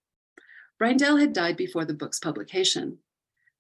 [0.81, 2.99] Breindel had died before the book's publication.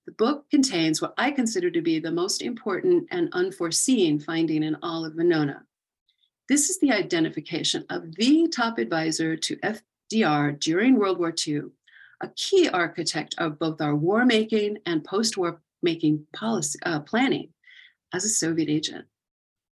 [0.07, 4.76] The book contains what I consider to be the most important and unforeseen finding in
[4.83, 5.62] all of Venona.
[6.48, 11.62] This is the identification of the top advisor to FDR during World War II,
[12.22, 17.50] a key architect of both our war making and post war making policy uh, planning
[18.12, 19.07] as a Soviet agent.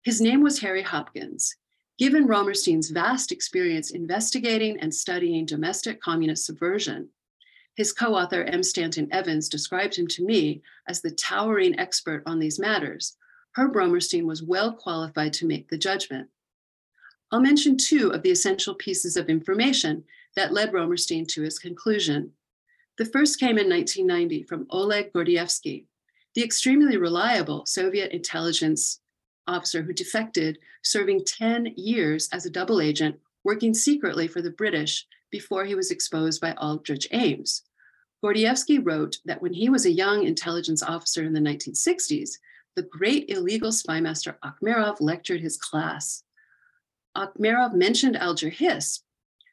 [0.07, 1.57] His name was Harry Hopkins.
[1.99, 7.09] Given Romerstein's vast experience investigating and studying domestic communist subversion,
[7.75, 8.63] his co author, M.
[8.63, 13.17] Stanton Evans, described him to me as the towering expert on these matters.
[13.57, 16.29] Herb Romerstein was well qualified to make the judgment.
[17.33, 20.05] I'll mention two of the essential pieces of information
[20.37, 22.31] that led Romerstein to his conclusion.
[22.97, 25.87] The first came in 1990 from Oleg Gordievsky,
[26.37, 29.01] the extremely reliable Soviet intelligence
[29.47, 35.07] officer who defected, serving 10 years as a double agent, working secretly for the British
[35.31, 37.63] before he was exposed by Aldrich Ames.
[38.25, 42.31] Gordievsky wrote that when he was a young intelligence officer in the 1960s,
[42.75, 46.23] the great illegal spy master Akhmerov lectured his class.
[47.17, 49.03] Akhmerov mentioned Alger Hiss,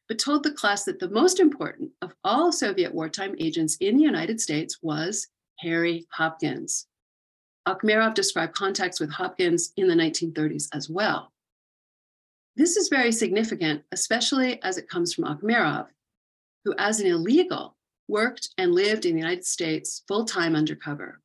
[0.08, 4.04] but told the class that the most important of all Soviet wartime agents in the
[4.04, 5.28] United States was
[5.60, 6.88] Harry Hopkins.
[7.68, 11.32] Akhmerov described contacts with Hopkins in the 1930s as well.
[12.56, 15.88] This is very significant, especially as it comes from Akhmerov,
[16.66, 17.76] who, as an illegal,
[18.08, 21.22] worked and lived in the United States full time undercover.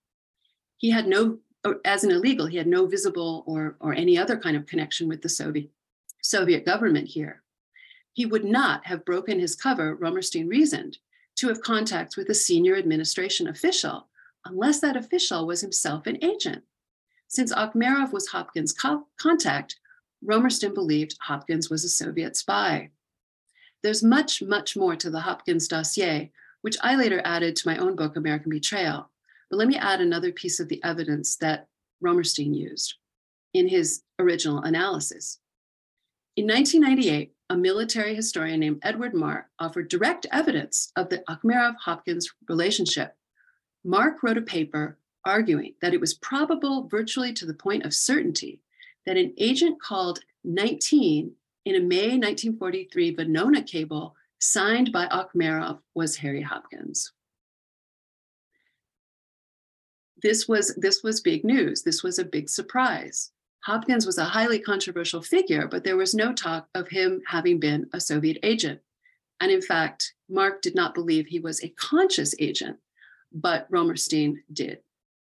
[0.78, 4.38] He had no, oh, as an illegal, he had no visible or, or any other
[4.38, 5.70] kind of connection with the Soviet,
[6.22, 7.42] Soviet government here.
[8.12, 10.98] He would not have broken his cover, Romerstein reasoned,
[11.36, 14.08] to have contacts with a senior administration official
[14.48, 16.64] unless that official was himself an agent.
[17.28, 19.76] Since Akhmerov was Hopkins' co- contact,
[20.24, 22.90] Romerstein believed Hopkins was a Soviet spy.
[23.82, 26.32] There's much, much more to the Hopkins dossier,
[26.62, 29.10] which I later added to my own book, American Betrayal.
[29.50, 31.68] But let me add another piece of the evidence that
[32.02, 32.94] Romerstein used
[33.54, 35.38] in his original analysis.
[36.36, 42.30] In 1998, a military historian named Edward Mark offered direct evidence of the Akhmerov Hopkins
[42.48, 43.14] relationship
[43.84, 48.60] Mark wrote a paper arguing that it was probable, virtually to the point of certainty,
[49.06, 51.32] that an agent called 19
[51.64, 57.12] in a May 1943 Venona cable signed by Akhmerov was Harry Hopkins.
[60.22, 61.82] This was, this was big news.
[61.82, 63.30] This was a big surprise.
[63.60, 67.88] Hopkins was a highly controversial figure, but there was no talk of him having been
[67.92, 68.80] a Soviet agent.
[69.40, 72.78] And in fact, Mark did not believe he was a conscious agent
[73.32, 74.78] but Romerstein did.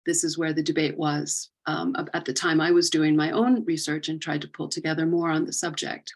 [0.05, 3.63] This is where the debate was um, at the time I was doing my own
[3.65, 6.13] research and tried to pull together more on the subject.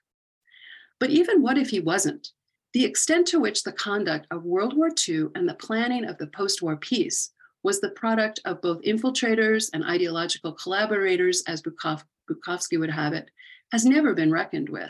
[0.99, 2.29] But even what if he wasn't?
[2.73, 6.27] The extent to which the conduct of World War II and the planning of the
[6.27, 12.79] post war peace was the product of both infiltrators and ideological collaborators, as Bukov, Bukovsky
[12.79, 13.29] would have it,
[13.71, 14.89] has never been reckoned with.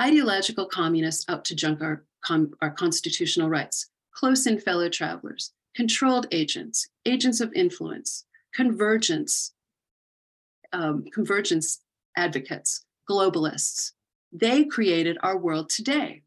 [0.00, 2.04] Ideological communists out to junk our,
[2.60, 9.52] our constitutional rights, close in fellow travelers, controlled agents, agents of influence, convergence,
[10.72, 11.82] um, convergence
[12.16, 13.92] advocates, globalists.
[14.32, 16.22] They created our world today.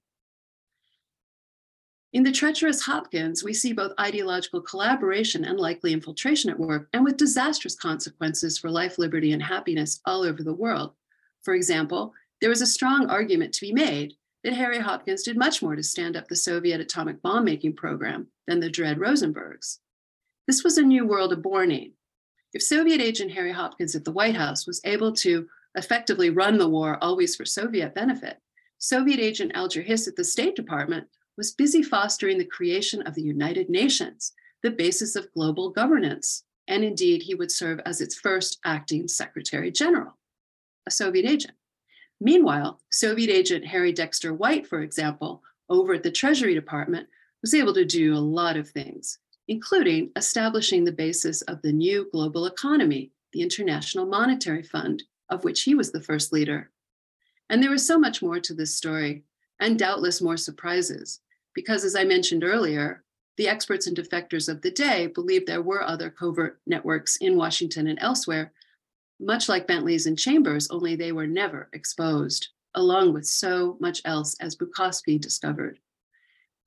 [2.13, 7.03] In the treacherous Hopkins, we see both ideological collaboration and likely infiltration at work, and
[7.03, 10.93] with disastrous consequences for life, liberty, and happiness all over the world.
[11.41, 15.61] For example, there is a strong argument to be made that Harry Hopkins did much
[15.61, 19.77] more to stand up the Soviet atomic bomb making program than the dread Rosenbergs.
[20.47, 21.93] This was a new world of borning.
[22.53, 26.67] If Soviet agent Harry Hopkins at the White House was able to effectively run the
[26.67, 28.37] war always for Soviet benefit,
[28.77, 33.21] Soviet agent Alger Hiss at the State Department was busy fostering the creation of the
[33.21, 36.43] United Nations, the basis of global governance.
[36.67, 40.17] And indeed, he would serve as its first acting Secretary General,
[40.87, 41.53] a Soviet agent.
[42.23, 47.09] Meanwhile, Soviet agent Harry Dexter White, for example, over at the Treasury Department,
[47.41, 52.07] was able to do a lot of things, including establishing the basis of the new
[52.11, 56.69] global economy, the International Monetary Fund, of which he was the first leader.
[57.49, 59.23] And there was so much more to this story,
[59.59, 61.21] and doubtless more surprises,
[61.55, 63.03] because as I mentioned earlier,
[63.37, 67.87] the experts and defectors of the day believed there were other covert networks in Washington
[67.87, 68.53] and elsewhere
[69.21, 74.35] much like Bentley's and Chambers, only they were never exposed, along with so much else
[74.39, 75.79] as Bukovsky discovered.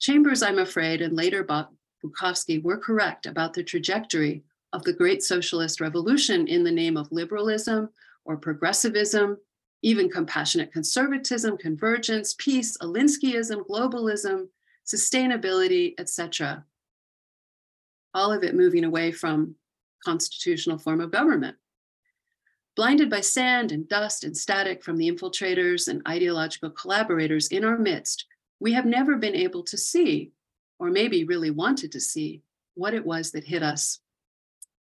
[0.00, 5.80] Chambers, I'm afraid, and later Bukovsky were correct about the trajectory of the great socialist
[5.80, 7.90] revolution in the name of liberalism
[8.24, 9.38] or progressivism,
[9.82, 14.48] even compassionate conservatism, convergence, peace, Alinskyism, globalism,
[14.86, 16.64] sustainability, etc.
[18.14, 19.56] All of it moving away from
[20.04, 21.56] constitutional form of government.
[22.76, 27.78] Blinded by sand and dust and static from the infiltrators and ideological collaborators in our
[27.78, 28.26] midst,
[28.58, 30.32] we have never been able to see,
[30.78, 32.42] or maybe really wanted to see,
[32.74, 34.00] what it was that hit us.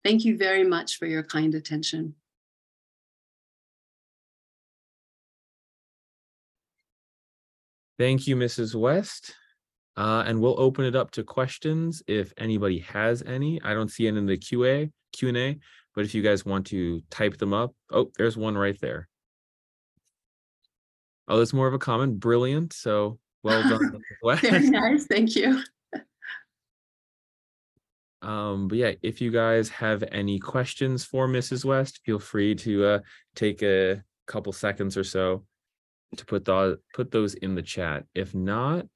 [0.05, 2.15] Thank you very much for your kind attention.
[7.99, 8.75] Thank you, Mrs.
[8.75, 9.35] West.
[9.97, 13.61] Uh, and we'll open it up to questions if anybody has any.
[13.63, 15.59] I don't see any in the QA, Q&A,
[15.99, 19.09] but if you guys want to type them up, oh, there's one right there.
[21.27, 22.21] Oh, there's more of a comment.
[22.21, 22.73] Brilliant.
[22.73, 24.01] So well done.
[24.41, 25.07] Very nice.
[25.07, 25.61] Thank you.
[28.23, 31.65] Um, but yeah, if you guys have any questions for Mrs.
[31.65, 32.99] West, feel free to uh,
[33.35, 35.45] take a couple seconds or so
[36.17, 38.05] to put the put those in the chat.
[38.15, 38.87] If not,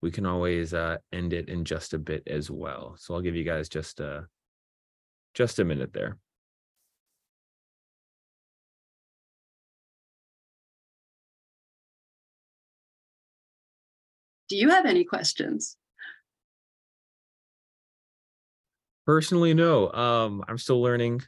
[0.00, 2.96] we can always uh, end it in just a bit as well.
[2.98, 4.26] So I'll give you guys just a,
[5.38, 6.18] just a minute there.
[14.48, 15.76] Do you have any questions?
[19.06, 19.92] Personally, no.
[19.92, 21.22] Um, I'm still learning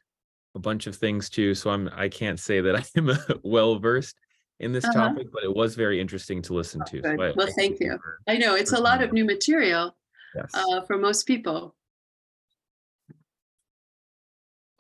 [0.55, 3.11] a bunch of things too, so I'm I can't say that I am
[3.45, 4.17] well versed
[4.59, 5.09] in this Uh-huh.
[5.09, 7.03] topic, but it was very interesting to listen to.
[7.03, 7.11] so.
[7.11, 7.99] I- Well, I thank you.
[8.03, 9.97] for- I know it's a lot of new material
[10.35, 10.51] Yes.
[10.55, 11.75] uh, for most people.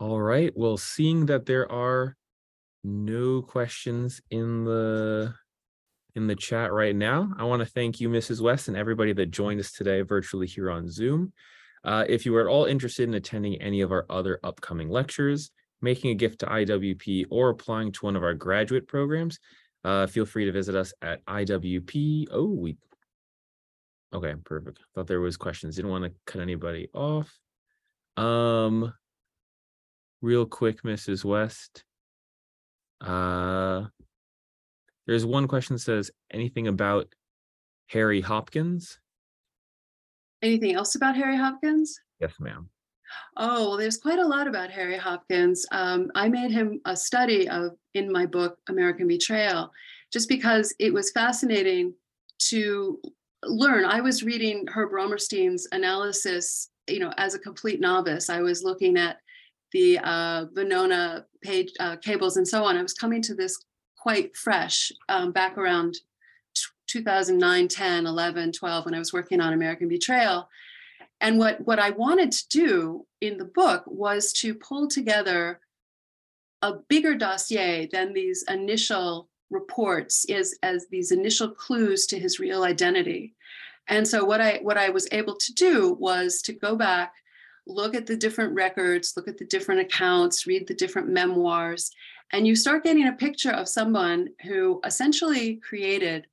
[0.00, 0.50] All right.
[0.56, 2.16] Well, seeing that there are
[2.82, 5.34] no questions in the
[6.16, 8.40] in the chat right now, I want to thank you, Mrs.
[8.40, 11.32] West, and everybody that joined us today virtually here on Zoom.
[11.84, 15.50] Uh, if you are at all interested in attending any of our other upcoming lectures,
[15.82, 19.38] making a gift to IWP, or applying to one of our graduate programs,
[19.84, 22.26] uh, feel free to visit us at IWP.
[22.32, 22.76] Oh, we.
[24.12, 24.80] Okay, perfect.
[24.94, 25.76] Thought there was questions.
[25.76, 27.32] Didn't want to cut anybody off.
[28.16, 28.92] Um,
[30.22, 31.24] real quick, Mrs.
[31.24, 31.84] West.
[33.00, 33.86] Uh,
[35.06, 37.08] there's one question that says anything about
[37.88, 38.98] Harry Hopkins?
[40.42, 41.98] Anything else about Harry Hopkins?
[42.20, 42.68] Yes, ma'am.
[43.36, 45.66] Oh, well, there's quite a lot about Harry Hopkins.
[45.72, 49.72] Um, I made him a study of in my book American Betrayal,
[50.12, 51.94] just because it was fascinating
[52.38, 53.00] to
[53.44, 53.84] learn.
[53.84, 58.30] I was reading Herb Romerstein's analysis, you know, as a complete novice.
[58.30, 59.18] I was looking at
[59.72, 62.76] the uh, Venona page uh, cables and so on.
[62.76, 63.64] I was coming to this
[63.96, 65.94] quite fresh um, back around
[66.54, 70.48] t- 2009, 10, 11, 12, when I was working on American Betrayal.
[71.20, 75.60] And what, what I wanted to do in the book was to pull together
[76.62, 82.62] a bigger dossier than these initial reports is as these initial clues to his real
[82.62, 83.34] identity.
[83.88, 87.12] And so what I what I was able to do was to go back,
[87.74, 91.90] look at the different records, look at the different accounts, read the different memoirs,
[92.32, 96.26] and you start getting a picture of someone who essentially created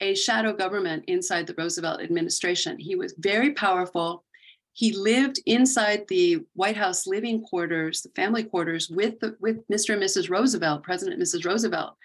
[0.00, 2.78] a shadow government inside the Roosevelt administration.
[2.78, 4.24] He was very powerful.
[4.72, 9.94] He lived inside the White House living quarters, the family quarters, with the, with Mr.
[9.94, 10.28] and Mrs.
[10.28, 11.44] Roosevelt, President and Mrs.
[11.44, 11.96] Roosevelt,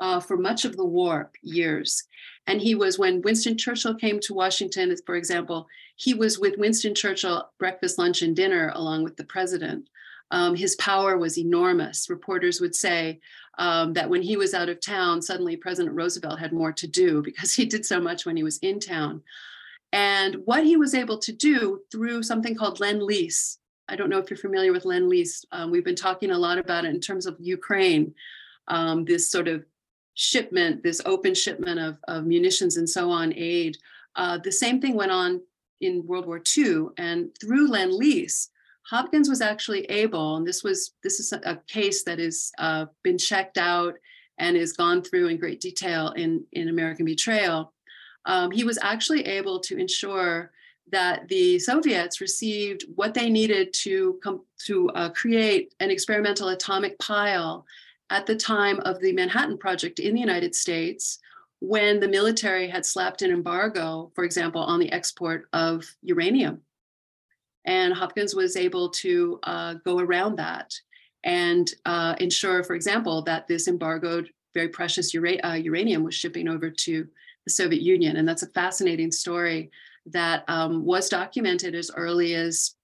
[0.00, 2.04] uh, for much of the war years.
[2.46, 5.66] And he was when Winston Churchill came to Washington, for example,
[5.96, 9.88] he was with Winston Churchill breakfast, lunch, and dinner along with the president.
[10.30, 12.10] Um, his power was enormous.
[12.10, 13.20] Reporters would say
[13.58, 17.22] um, that when he was out of town, suddenly President Roosevelt had more to do
[17.24, 19.22] because he did so much when he was in town.
[19.92, 23.58] And what he was able to do through something called Lend Lease.
[23.88, 25.44] I don't know if you're familiar with Lend Lease.
[25.52, 28.14] Um, we've been talking a lot about it in terms of Ukraine,
[28.66, 29.64] um, this sort of
[30.16, 33.76] shipment, this open shipment of, of munitions and so on, aid.
[34.16, 35.40] Uh, the same thing went on
[35.80, 36.86] in World War II.
[36.98, 38.50] And through Lend Lease,
[38.82, 43.18] Hopkins was actually able, and this was this is a case that has uh, been
[43.18, 43.94] checked out
[44.38, 47.72] and is gone through in great detail in, in American Betrayal.
[48.26, 50.52] Um, he was actually able to ensure
[50.92, 56.98] that the Soviets received what they needed to come to uh, create an experimental atomic
[56.98, 57.66] pile
[58.10, 61.18] at the time of the Manhattan Project in the United States,
[61.60, 66.60] when the military had slapped an embargo, for example, on the export of uranium.
[67.64, 70.72] And Hopkins was able to uh, go around that
[71.24, 76.46] and uh, ensure, for example, that this embargoed, very precious ura- uh, uranium was shipping
[76.46, 77.08] over to
[77.44, 78.16] the Soviet Union.
[78.16, 79.70] And that's a fascinating story
[80.06, 82.74] that um, was documented as early as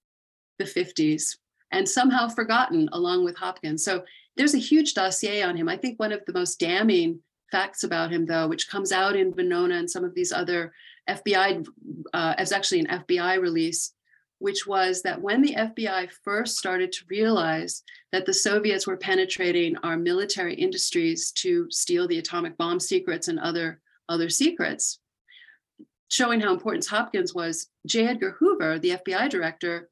[0.59, 1.37] the 50s
[1.71, 3.83] and somehow forgotten along with Hopkins.
[3.83, 4.03] So
[4.35, 5.69] there's a huge dossier on him.
[5.69, 7.19] I think one of the most damning
[7.51, 10.73] facts about him, though, which comes out in Venona and some of these other
[11.09, 11.65] FBI,
[12.13, 13.93] uh, as actually an FBI release,
[14.39, 19.77] which was that when the FBI first started to realize that the Soviets were penetrating
[19.77, 23.79] our military industries to steal the atomic bomb secrets and other,
[24.09, 24.99] other secrets,
[26.09, 28.07] showing how important Hopkins was, J.
[28.07, 29.89] Edgar Hoover, the FBI director,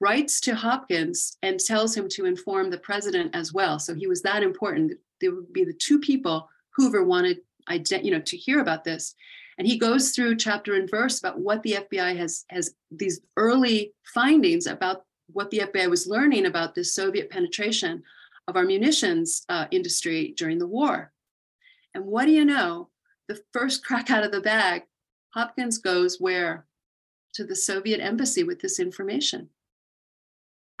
[0.00, 3.78] writes to Hopkins and tells him to inform the president as well.
[3.78, 4.92] So he was that important.
[5.20, 9.14] There would be the two people Hoover wanted, you know, to hear about this.
[9.58, 13.94] And he goes through chapter and verse about what the FBI has has these early
[14.14, 18.02] findings about what the FBI was learning about this Soviet penetration
[18.48, 21.12] of our munitions uh, industry during the war.
[21.94, 22.90] And what do you know?
[23.28, 24.82] The first crack out of the bag,
[25.30, 26.66] Hopkins goes where?
[27.34, 29.48] To the Soviet embassy with this information.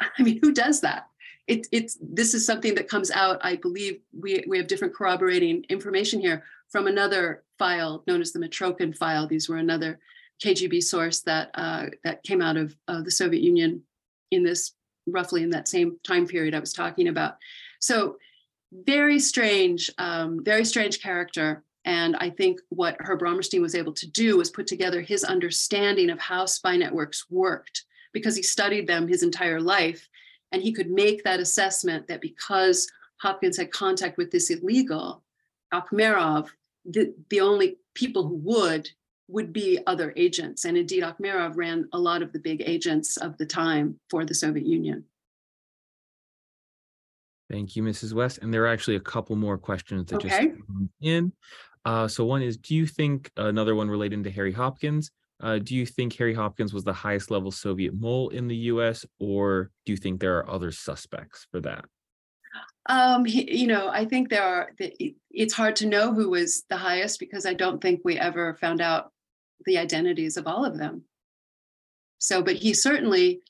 [0.18, 1.08] I mean, who does that?
[1.46, 3.38] It, it's this is something that comes out.
[3.42, 8.40] I believe we we have different corroborating information here from another file known as the
[8.40, 9.26] Mitrokhin file.
[9.26, 10.00] These were another
[10.42, 13.82] KGB source that uh, that came out of uh, the Soviet Union
[14.32, 14.72] in this
[15.06, 17.36] roughly in that same time period I was talking about.
[17.78, 18.16] So
[18.72, 21.62] very strange, um, very strange character.
[21.84, 26.10] And I think what Herb Romerstein was able to do was put together his understanding
[26.10, 27.84] of how spy networks worked
[28.16, 30.08] because he studied them his entire life.
[30.50, 32.88] And he could make that assessment that because
[33.20, 35.22] Hopkins had contact with this illegal,
[35.74, 36.48] Akhmerov,
[36.86, 38.88] the, the only people who would
[39.28, 40.64] would be other agents.
[40.64, 44.32] And indeed, Akhmerov ran a lot of the big agents of the time for the
[44.34, 45.04] Soviet Union.
[47.50, 48.14] Thank you, Mrs.
[48.14, 48.38] West.
[48.40, 50.28] And there are actually a couple more questions that Okay.
[50.28, 51.32] just came in.
[51.84, 55.10] Uh, so one is, do you think another one relating to Harry Hopkins?
[55.42, 59.04] Uh, do you think Harry Hopkins was the highest level Soviet mole in the U.S.,
[59.20, 61.84] or do you think there are other suspects for that?
[62.88, 64.70] Um, you know, I think there are.
[65.30, 68.80] It's hard to know who was the highest because I don't think we ever found
[68.80, 69.12] out
[69.66, 71.02] the identities of all of them.
[72.18, 73.40] So, but he certainly,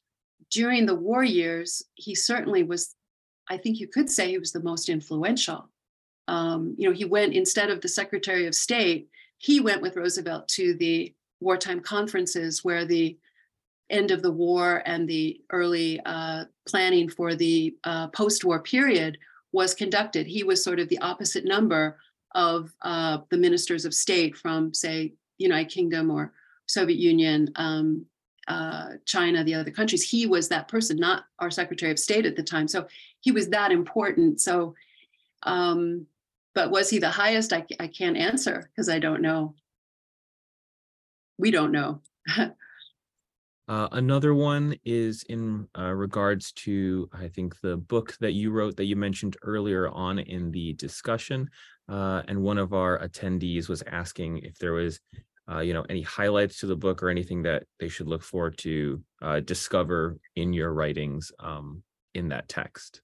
[0.50, 2.94] during the war years, he certainly was.
[3.48, 5.70] I think you could say he was the most influential.
[6.26, 9.08] Um, you know, he went instead of the Secretary of State,
[9.38, 13.16] he went with Roosevelt to the wartime conferences where the
[13.90, 19.18] end of the war and the early uh, planning for the uh, post-war period
[19.52, 20.26] was conducted.
[20.26, 21.98] He was sort of the opposite number
[22.34, 26.32] of uh, the ministers of state from, say, United Kingdom or
[26.66, 28.04] Soviet Union, um,
[28.48, 30.08] uh, China, the other countries.
[30.08, 32.68] He was that person, not our Secretary of State at the time.
[32.68, 32.86] So
[33.20, 34.40] he was that important.
[34.40, 34.74] So,
[35.44, 36.06] um,
[36.54, 37.52] but was he the highest?
[37.52, 39.54] I, I can't answer because I don't know.
[41.38, 42.02] We don't know.
[43.68, 48.76] Uh, another one is in uh, regards to, I think, the book that you wrote
[48.76, 51.50] that you mentioned earlier on in the discussion.
[51.88, 55.00] Uh, and one of our attendees was asking if there was,
[55.50, 58.56] uh, you know, any highlights to the book or anything that they should look forward
[58.58, 61.82] to uh, discover in your writings um,
[62.14, 63.02] in that text.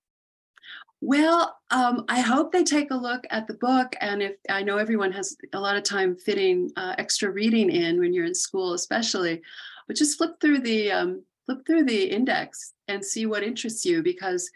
[1.05, 3.96] Well, um, I hope they take a look at the book.
[4.00, 7.98] And if I know everyone has a lot of time fitting uh, extra reading in
[7.98, 9.42] when you're in school, especially,
[9.88, 14.00] but just flip through the um, flip through the index and see what interests you
[14.00, 14.48] because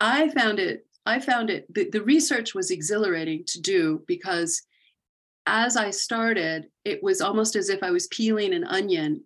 [0.00, 0.84] I found it.
[1.06, 1.72] I found it.
[1.72, 4.62] The, the research was exhilarating to do because
[5.46, 9.22] as I started, it was almost as if I was peeling an onion.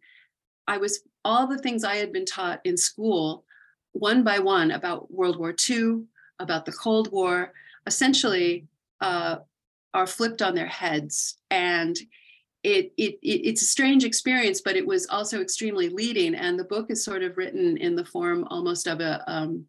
[0.69, 3.47] I was all the things I had been taught in school,
[3.93, 6.05] one by one, about World War II,
[6.41, 7.53] about the Cold War,
[7.87, 8.67] essentially
[9.01, 9.37] uh,
[9.95, 11.37] are flipped on their heads.
[11.51, 11.97] And
[12.63, 16.35] it, it, it it's a strange experience, but it was also extremely leading.
[16.35, 19.67] And the book is sort of written in the form almost of a um,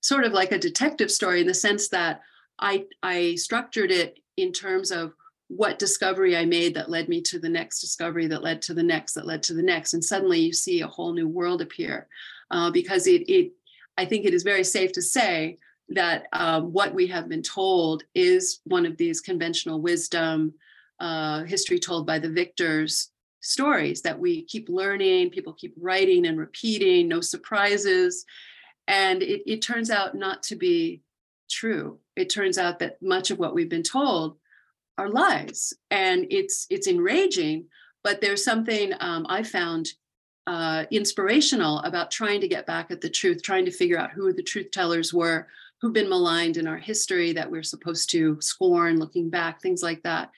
[0.00, 2.20] sort of like a detective story in the sense that
[2.58, 5.12] I I structured it in terms of
[5.48, 8.82] what discovery I made that led me to the next discovery that led to the
[8.82, 12.06] next that led to the next, and suddenly you see a whole new world appear,
[12.50, 13.52] uh, because it it
[13.98, 15.58] I think it is very safe to say
[15.94, 20.54] that um, what we have been told is one of these conventional wisdom,
[21.00, 26.38] uh, history told by the victors stories that we keep learning, people keep writing and
[26.38, 28.24] repeating, no surprises.
[28.88, 31.02] And it, it turns out not to be
[31.50, 31.98] true.
[32.16, 34.36] It turns out that much of what we've been told
[34.98, 35.74] are lies.
[35.90, 37.66] And it's it's enraging,
[38.04, 39.88] but there's something um, I found
[40.46, 44.32] uh, inspirational about trying to get back at the truth, trying to figure out who
[44.32, 45.48] the truth tellers were,
[45.82, 50.00] who've been maligned in our history that we're supposed to scorn, looking back, things like
[50.04, 50.30] that.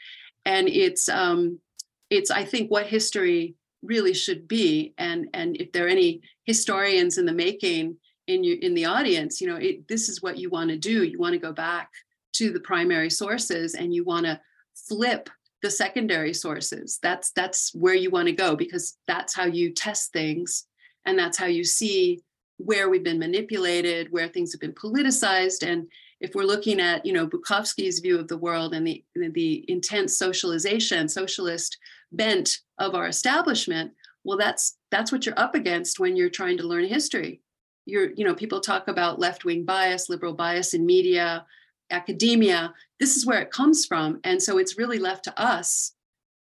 [0.47, 1.61] And it's um,
[2.09, 4.95] it's I think what history really should be.
[4.97, 9.41] And and if there are any historians in the making in you in the audience,
[9.41, 11.05] you know, it, this is what you want to do.
[11.05, 11.91] You want to go back
[12.35, 14.41] to the primary sources and you want to
[14.75, 15.29] flip
[15.63, 20.13] the secondary sources that's that's where you want to go because that's how you test
[20.13, 20.67] things
[21.07, 22.21] and that's how you see
[22.59, 25.89] where we've been manipulated where things have been politicized and
[26.21, 30.17] if we're looking at you know Bukovsky's view of the world and the the intense
[30.17, 31.79] socialization socialist
[32.13, 33.93] bent of our establishment
[34.23, 37.41] well that's that's what you're up against when you're trying to learn history.
[37.87, 41.45] You're you know people talk about left-wing bias liberal bias in media
[41.91, 42.73] academia.
[43.01, 45.93] This is where it comes from and so it's really left to us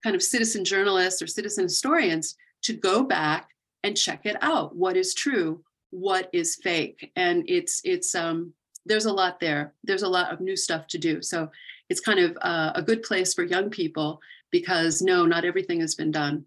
[0.02, 3.50] kind of citizen journalists or citizen historians to go back
[3.82, 4.74] and check it out.
[4.76, 5.62] What is true
[5.94, 8.52] what is fake and it's it's um
[8.84, 11.48] there's a lot there there's a lot of new stuff to do so
[11.88, 14.20] it's kind of uh, a good place for young people
[14.50, 16.44] because no not everything has been done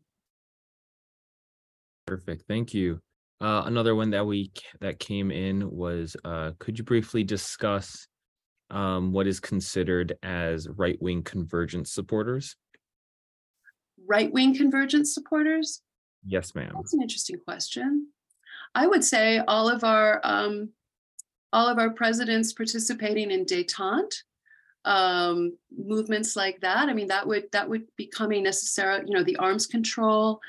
[2.06, 2.45] Perfect.
[2.48, 3.02] Thank you.
[3.41, 8.08] Uh, another one that we that came in was uh, could you briefly discuss
[8.70, 12.56] um, what is considered as right wing convergence supporters?
[14.08, 15.82] right-wing convergence supporters?
[16.26, 16.72] Yes, ma'am.
[16.74, 18.08] That's an interesting question.
[18.78, 20.70] I would say all of our um,
[21.52, 24.22] all of our presidents participating in détente
[24.86, 26.88] um, movements like that.
[26.88, 30.40] I mean, that would that would be coming necessarily, you know, the arms control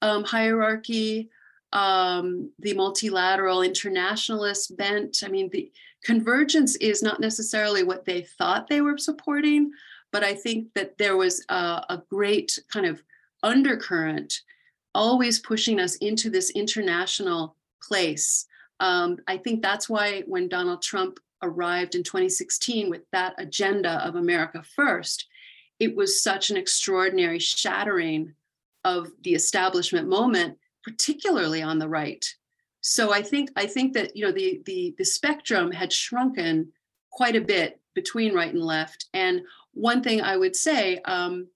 [0.00, 1.28] um, hierarchy,
[1.74, 5.18] um, the multilateral internationalist bent.
[5.22, 5.70] I mean, the
[6.04, 9.70] convergence is not necessarily what they thought they were supporting,
[10.10, 13.02] but I think that there was a, a great kind of
[13.42, 14.40] undercurrent
[14.94, 17.56] always pushing us into this international
[17.86, 18.46] place.
[18.80, 24.16] Um, I think that's why when Donald Trump arrived in 2016 with that agenda of
[24.16, 25.26] America First,
[25.78, 28.34] it was such an extraordinary shattering
[28.84, 32.24] of the establishment moment, particularly on the right.
[32.80, 36.72] So I think I think that you know the the the spectrum had shrunken
[37.10, 39.06] quite a bit between right and left.
[39.14, 41.48] And one thing I would say, um,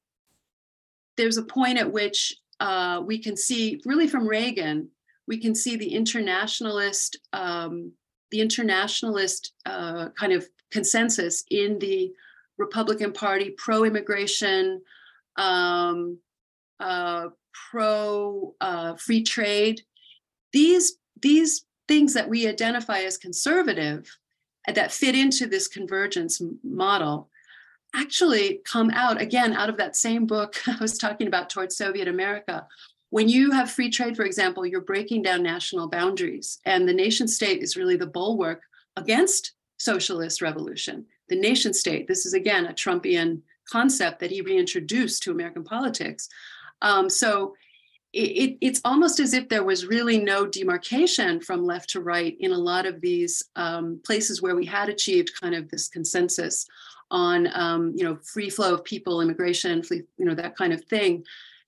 [1.17, 4.89] there's a point at which uh, we can see, really from Reagan,
[5.29, 7.93] we can see the internationalist, um,
[8.31, 12.11] the internationalist uh, kind of consensus in the
[12.57, 14.81] Republican Party, pro-immigration,
[15.37, 16.19] um,
[16.81, 17.29] uh,
[17.71, 19.83] pro uh, free trade.
[20.53, 24.09] These these things that we identify as conservative
[24.73, 27.29] that fit into this convergence model
[27.95, 32.09] actually come out again out of that same book I was talking about towards Soviet
[32.09, 32.67] America.
[33.11, 37.27] When you have free trade, for example, you're breaking down national boundaries, and the nation
[37.27, 38.63] state is really the bulwark
[38.97, 41.07] against socialist revolution.
[41.29, 46.29] The nation state, this is again a Trumpian concept that he reintroduced to American politics.
[46.83, 47.55] Um, so
[48.13, 52.53] it, it's almost as if there was really no demarcation from left to right in
[52.53, 56.67] a lot of these um, places where we had achieved kind of this consensus
[57.11, 60.85] on um, you know free flow of people, immigration, free, you know that kind of
[60.85, 61.25] thing.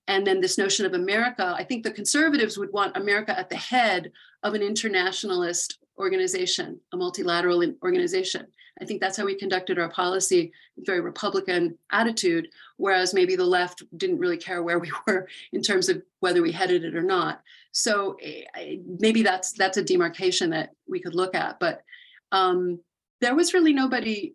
[0.07, 3.55] And then this notion of America, I think the conservatives would want America at the
[3.55, 4.11] head
[4.43, 8.47] of an internationalist organization, a multilateral organization.
[8.81, 12.47] I think that's how we conducted our policy, very Republican attitude,
[12.77, 16.51] whereas maybe the left didn't really care where we were in terms of whether we
[16.51, 17.41] headed it or not.
[17.71, 21.59] So eh, maybe that's that's a demarcation that we could look at.
[21.59, 21.83] But
[22.31, 22.79] um,
[23.19, 24.33] there was really nobody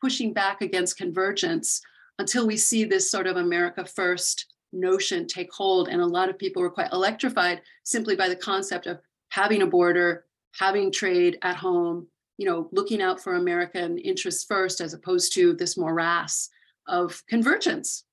[0.00, 1.80] pushing back against convergence
[2.18, 5.88] until we see this sort of America first notion take hold.
[5.88, 9.00] And a lot of people were quite electrified simply by the concept of
[9.30, 12.06] having a border, having trade at home,
[12.38, 16.50] you know, looking out for American interests first, as opposed to this morass
[16.86, 18.04] of convergence.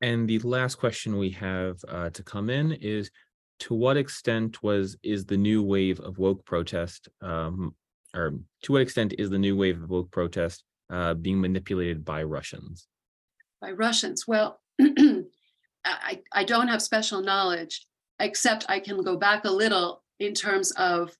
[0.00, 3.10] And the last question we have uh, to come in is
[3.60, 7.74] to what extent was is the new wave of woke protest um,
[8.14, 12.22] or to what extent is the new wave of woke protest uh, being manipulated by
[12.22, 12.86] Russians?
[13.60, 14.26] By Russians.
[14.26, 17.86] Well, I, I don't have special knowledge,
[18.20, 21.16] except I can go back a little in terms of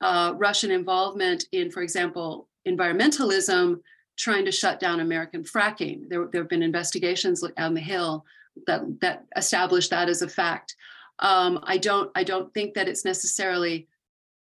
[0.00, 3.80] uh, Russian involvement in, for example, environmentalism,
[4.16, 6.08] trying to shut down American fracking.
[6.08, 8.24] There, there have been investigations on the Hill
[8.66, 10.74] that that established that as a fact.
[11.20, 13.88] Um, I don't I don't think that it's necessarily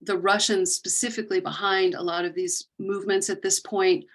[0.01, 4.05] the Russians specifically behind a lot of these movements at this point.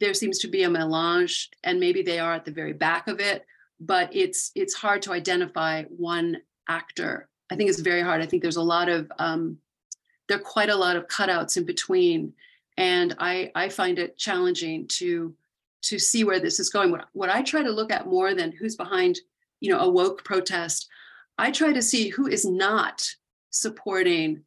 [0.00, 3.20] There seems to be a melange, and maybe they are at the very back of
[3.20, 3.44] it.
[3.80, 6.38] But it's it's hard to identify one
[6.68, 7.28] actor.
[7.50, 8.20] I think it's very hard.
[8.20, 9.58] I think there's a lot of um,
[10.28, 12.32] there are quite a lot of cutouts in between,
[12.76, 15.34] and I I find it challenging to
[15.82, 16.90] to see where this is going.
[16.90, 19.18] What what I try to look at more than who's behind,
[19.60, 20.88] you know, a woke protest,
[21.38, 23.08] I try to see who is not
[23.50, 24.42] supporting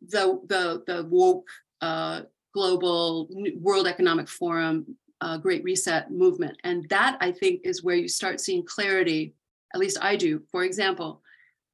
[0.00, 1.48] the the the woke
[1.80, 2.22] uh,
[2.52, 3.28] global
[3.60, 8.40] World Economic Forum uh, Great Reset movement, and that I think is where you start
[8.40, 9.34] seeing clarity.
[9.72, 10.42] At least I do.
[10.50, 11.22] For example,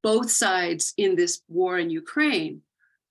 [0.03, 2.61] both sides in this war in Ukraine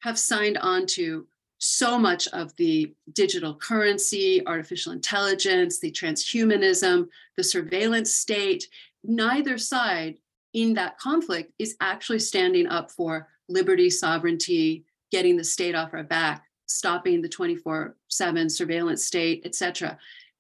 [0.00, 1.26] have signed on to
[1.58, 8.68] so much of the digital currency, artificial intelligence, the transhumanism, the surveillance state.
[9.02, 10.18] Neither side
[10.54, 16.04] in that conflict is actually standing up for liberty, sovereignty, getting the state off our
[16.04, 19.98] back, stopping the 24 7 surveillance state, et cetera.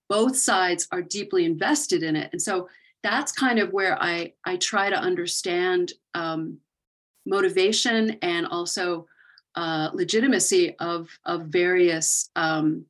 [0.08, 2.30] Both sides are deeply invested in it.
[2.32, 2.68] And so
[3.02, 6.58] that's kind of where I, I try to understand um,
[7.26, 9.06] motivation and also
[9.54, 12.84] uh, legitimacy of, of various um,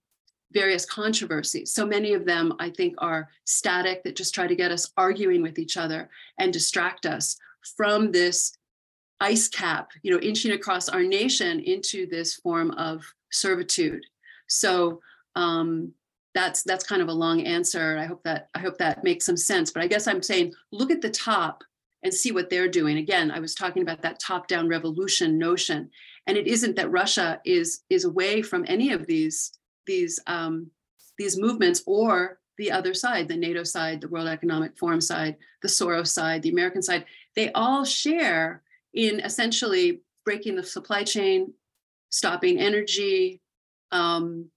[0.53, 1.73] various controversies.
[1.73, 5.43] So many of them, I think, are static that just try to get us arguing
[5.43, 6.09] with each other
[6.39, 7.37] and distract us
[7.77, 8.57] from this
[9.21, 14.05] ice cap, you know, inching across our nation into this form of servitude.
[14.47, 15.01] So
[15.37, 15.93] um,
[16.35, 17.99] that's that's kind of a long answer.
[17.99, 19.71] I hope that I hope that makes some sense.
[19.71, 21.65] But I guess I'm saying look at the top
[22.03, 22.99] and see what they're doing.
[22.99, 25.91] Again, I was talking about that top-down revolution notion,
[26.27, 29.53] and it isn't that Russia is is away from any of these
[29.87, 30.71] these um,
[31.19, 35.69] these movements or the other side, the NATO side, the World Economic Forum side, the
[35.69, 37.05] Soros side, the American side.
[37.35, 38.63] They all share
[38.95, 41.53] in essentially breaking the supply chain,
[42.11, 43.41] stopping energy,
[43.93, 44.51] um,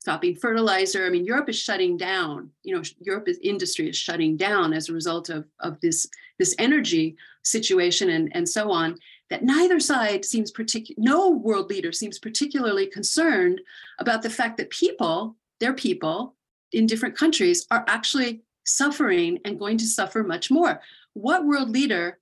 [0.00, 1.06] stopping fertilizer.
[1.06, 2.50] I mean, Europe is shutting down.
[2.62, 6.06] You know, Europe is industry is shutting down as a result of of this
[6.38, 8.98] this energy situation and and so on.
[9.30, 10.96] That neither side seems particular.
[11.02, 13.60] No world leader seems particularly concerned
[13.98, 16.34] about the fact that people, their people,
[16.72, 20.82] in different countries are actually suffering and going to suffer much more.
[21.14, 22.18] What world leader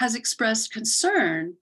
[0.00, 1.54] has expressed concern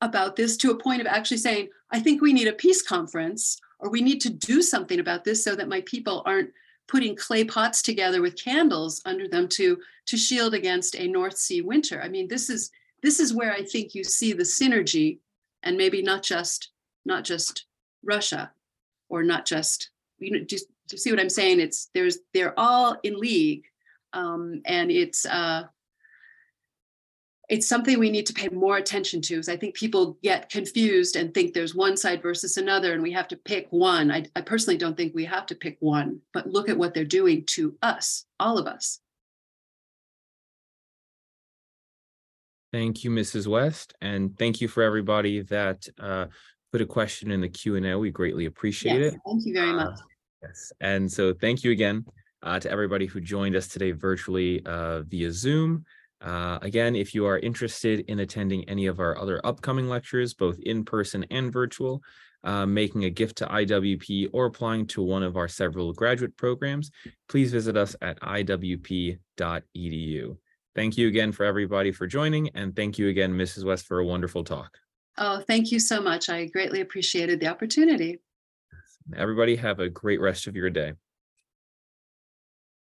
[0.00, 3.60] about this to a point of actually saying, I think we need a peace conference
[3.78, 6.50] or we need to do something about this so that my people aren't
[6.88, 11.60] putting clay pots together with candles under them to to shield against a north sea
[11.60, 12.00] winter.
[12.00, 12.70] I mean this is
[13.02, 15.18] this is where i think you see the synergy
[15.62, 16.70] and maybe not just
[17.04, 17.66] not just
[18.02, 18.52] russia
[19.08, 21.60] or not just you know just see what i'm saying?
[21.60, 23.64] It's there's they're all in league
[24.12, 25.64] um, and it's uh
[27.48, 29.34] it's something we need to pay more attention to.
[29.34, 33.12] Because I think people get confused and think there's one side versus another, and we
[33.12, 34.10] have to pick one.
[34.10, 37.04] I, I personally don't think we have to pick one, but look at what they're
[37.04, 39.00] doing to us, all of us.
[42.72, 43.46] Thank you, Mrs.
[43.46, 46.26] West, and thank you for everybody that uh,
[46.72, 47.98] put a question in the Q and A.
[47.98, 49.20] We greatly appreciate Yes, it.
[49.24, 49.98] Thank you very Uh, much.
[50.42, 52.04] Yes, and so thank you again
[52.42, 55.84] uh, to everybody who joined us today virtually uh, via Zoom.
[56.20, 60.58] Uh, again, if you are interested in attending any of our other upcoming lectures, both
[60.60, 62.02] in person and virtual,
[62.44, 66.90] uh, making a gift to IWP or applying to one of our several graduate programs,
[67.28, 69.18] please visit us at iwp.edu.
[70.74, 73.64] Thank you again for everybody for joining, and thank you again, Mrs.
[73.64, 74.76] West, for a wonderful talk.
[75.18, 76.28] Oh, thank you so much.
[76.28, 78.20] I greatly appreciated the opportunity.
[79.14, 80.92] Everybody have a great rest of your day.